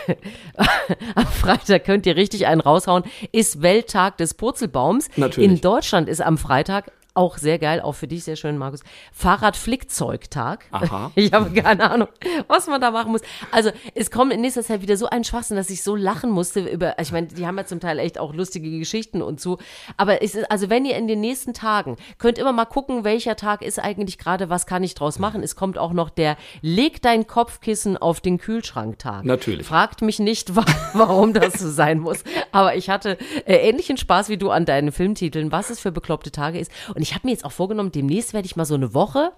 [1.14, 5.08] am Freitag könnt ihr richtig einen raushauen, ist Welttag des Purzelbaums.
[5.16, 5.50] Natürlich.
[5.50, 8.80] In Deutschland ist am Freitag auch sehr geil, auch für dich sehr schön, Markus.
[9.12, 10.66] Fahrradflickzeugtag.
[10.70, 11.12] Aha.
[11.24, 12.08] Ich habe keine Ahnung,
[12.48, 13.20] was man da machen muss.
[13.50, 16.60] Also es kommt in nächster Zeit wieder so ein Schwachsinn, dass ich so lachen musste
[16.60, 19.58] über, ich meine, die haben ja zum Teil echt auch lustige Geschichten und so.
[19.96, 23.36] Aber es ist, also wenn ihr in den nächsten Tagen, könnt immer mal gucken, welcher
[23.36, 25.42] Tag ist eigentlich gerade, was kann ich draus machen.
[25.42, 29.24] Es kommt auch noch der Leg dein Kopfkissen auf den Kühlschrank-Tag.
[29.24, 29.66] Natürlich.
[29.66, 32.24] Fragt mich nicht, wa warum das so sein muss.
[32.50, 36.32] Aber ich hatte äh, ähnlichen Spaß wie du an deinen Filmtiteln, was es für bekloppte
[36.32, 36.72] Tage ist.
[36.94, 39.30] Und ich habe mir jetzt auch vorgenommen, demnächst werde ich mal so eine Woche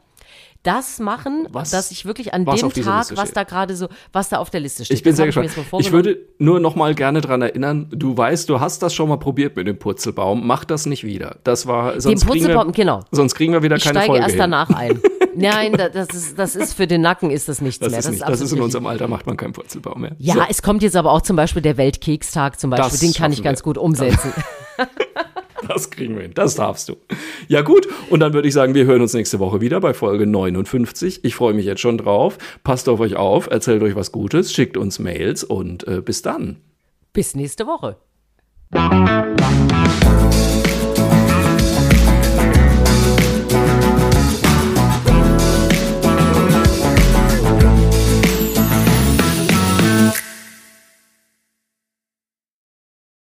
[0.63, 4.39] das machen, Was- dass ich wirklich an dem Tag, was da gerade so, was da
[4.39, 4.97] auf der Liste steht.
[4.97, 5.47] Ich bin Das sehr gespannt.
[5.57, 5.93] Ich, vorgenommen.
[5.93, 9.55] würde nur noch mal gerne dran erinnern, du weißt, du hast das schon mal probiert
[9.55, 10.45] mit dem Purzelbaum.
[10.45, 11.37] Mach das nicht wieder.
[11.45, 13.01] Das war, sonst kriegen Purzelbaum, wir, genau.
[13.13, 14.39] Sonst kriegen wir wieder ich keine steige Folge erst hin.
[14.41, 15.01] danach ein.
[15.37, 18.01] Nein, da- das ist, das ist für den Nacken ist das nichts Das mehr.
[18.01, 20.17] ist, nicht, das absolut ist in unserem Alter, macht man keinen Purzelbaum mehr.
[20.19, 20.41] Ja, So.
[20.49, 22.91] es kommt jetzt aber auch zum Beispiel der Weltkekstag zum Beispiel.
[22.91, 23.65] Das Den kann ich ganz wir.
[23.65, 24.33] gut umsetzen.
[25.77, 26.33] Das kriegen wir hin.
[26.35, 26.97] Das darfst du.
[27.49, 27.89] Ja, gut.
[28.11, 31.25] Und dann würde ich sagen, wir hören uns nächste Woche wieder bei Folge 59.
[31.25, 32.39] Ich freue mich jetzt schon drauf.
[32.65, 36.57] Passt auf euch auf, erzählt euch was Gutes, schickt uns Mails und äh, bis dann.
[37.13, 37.97] Bis nächste Woche.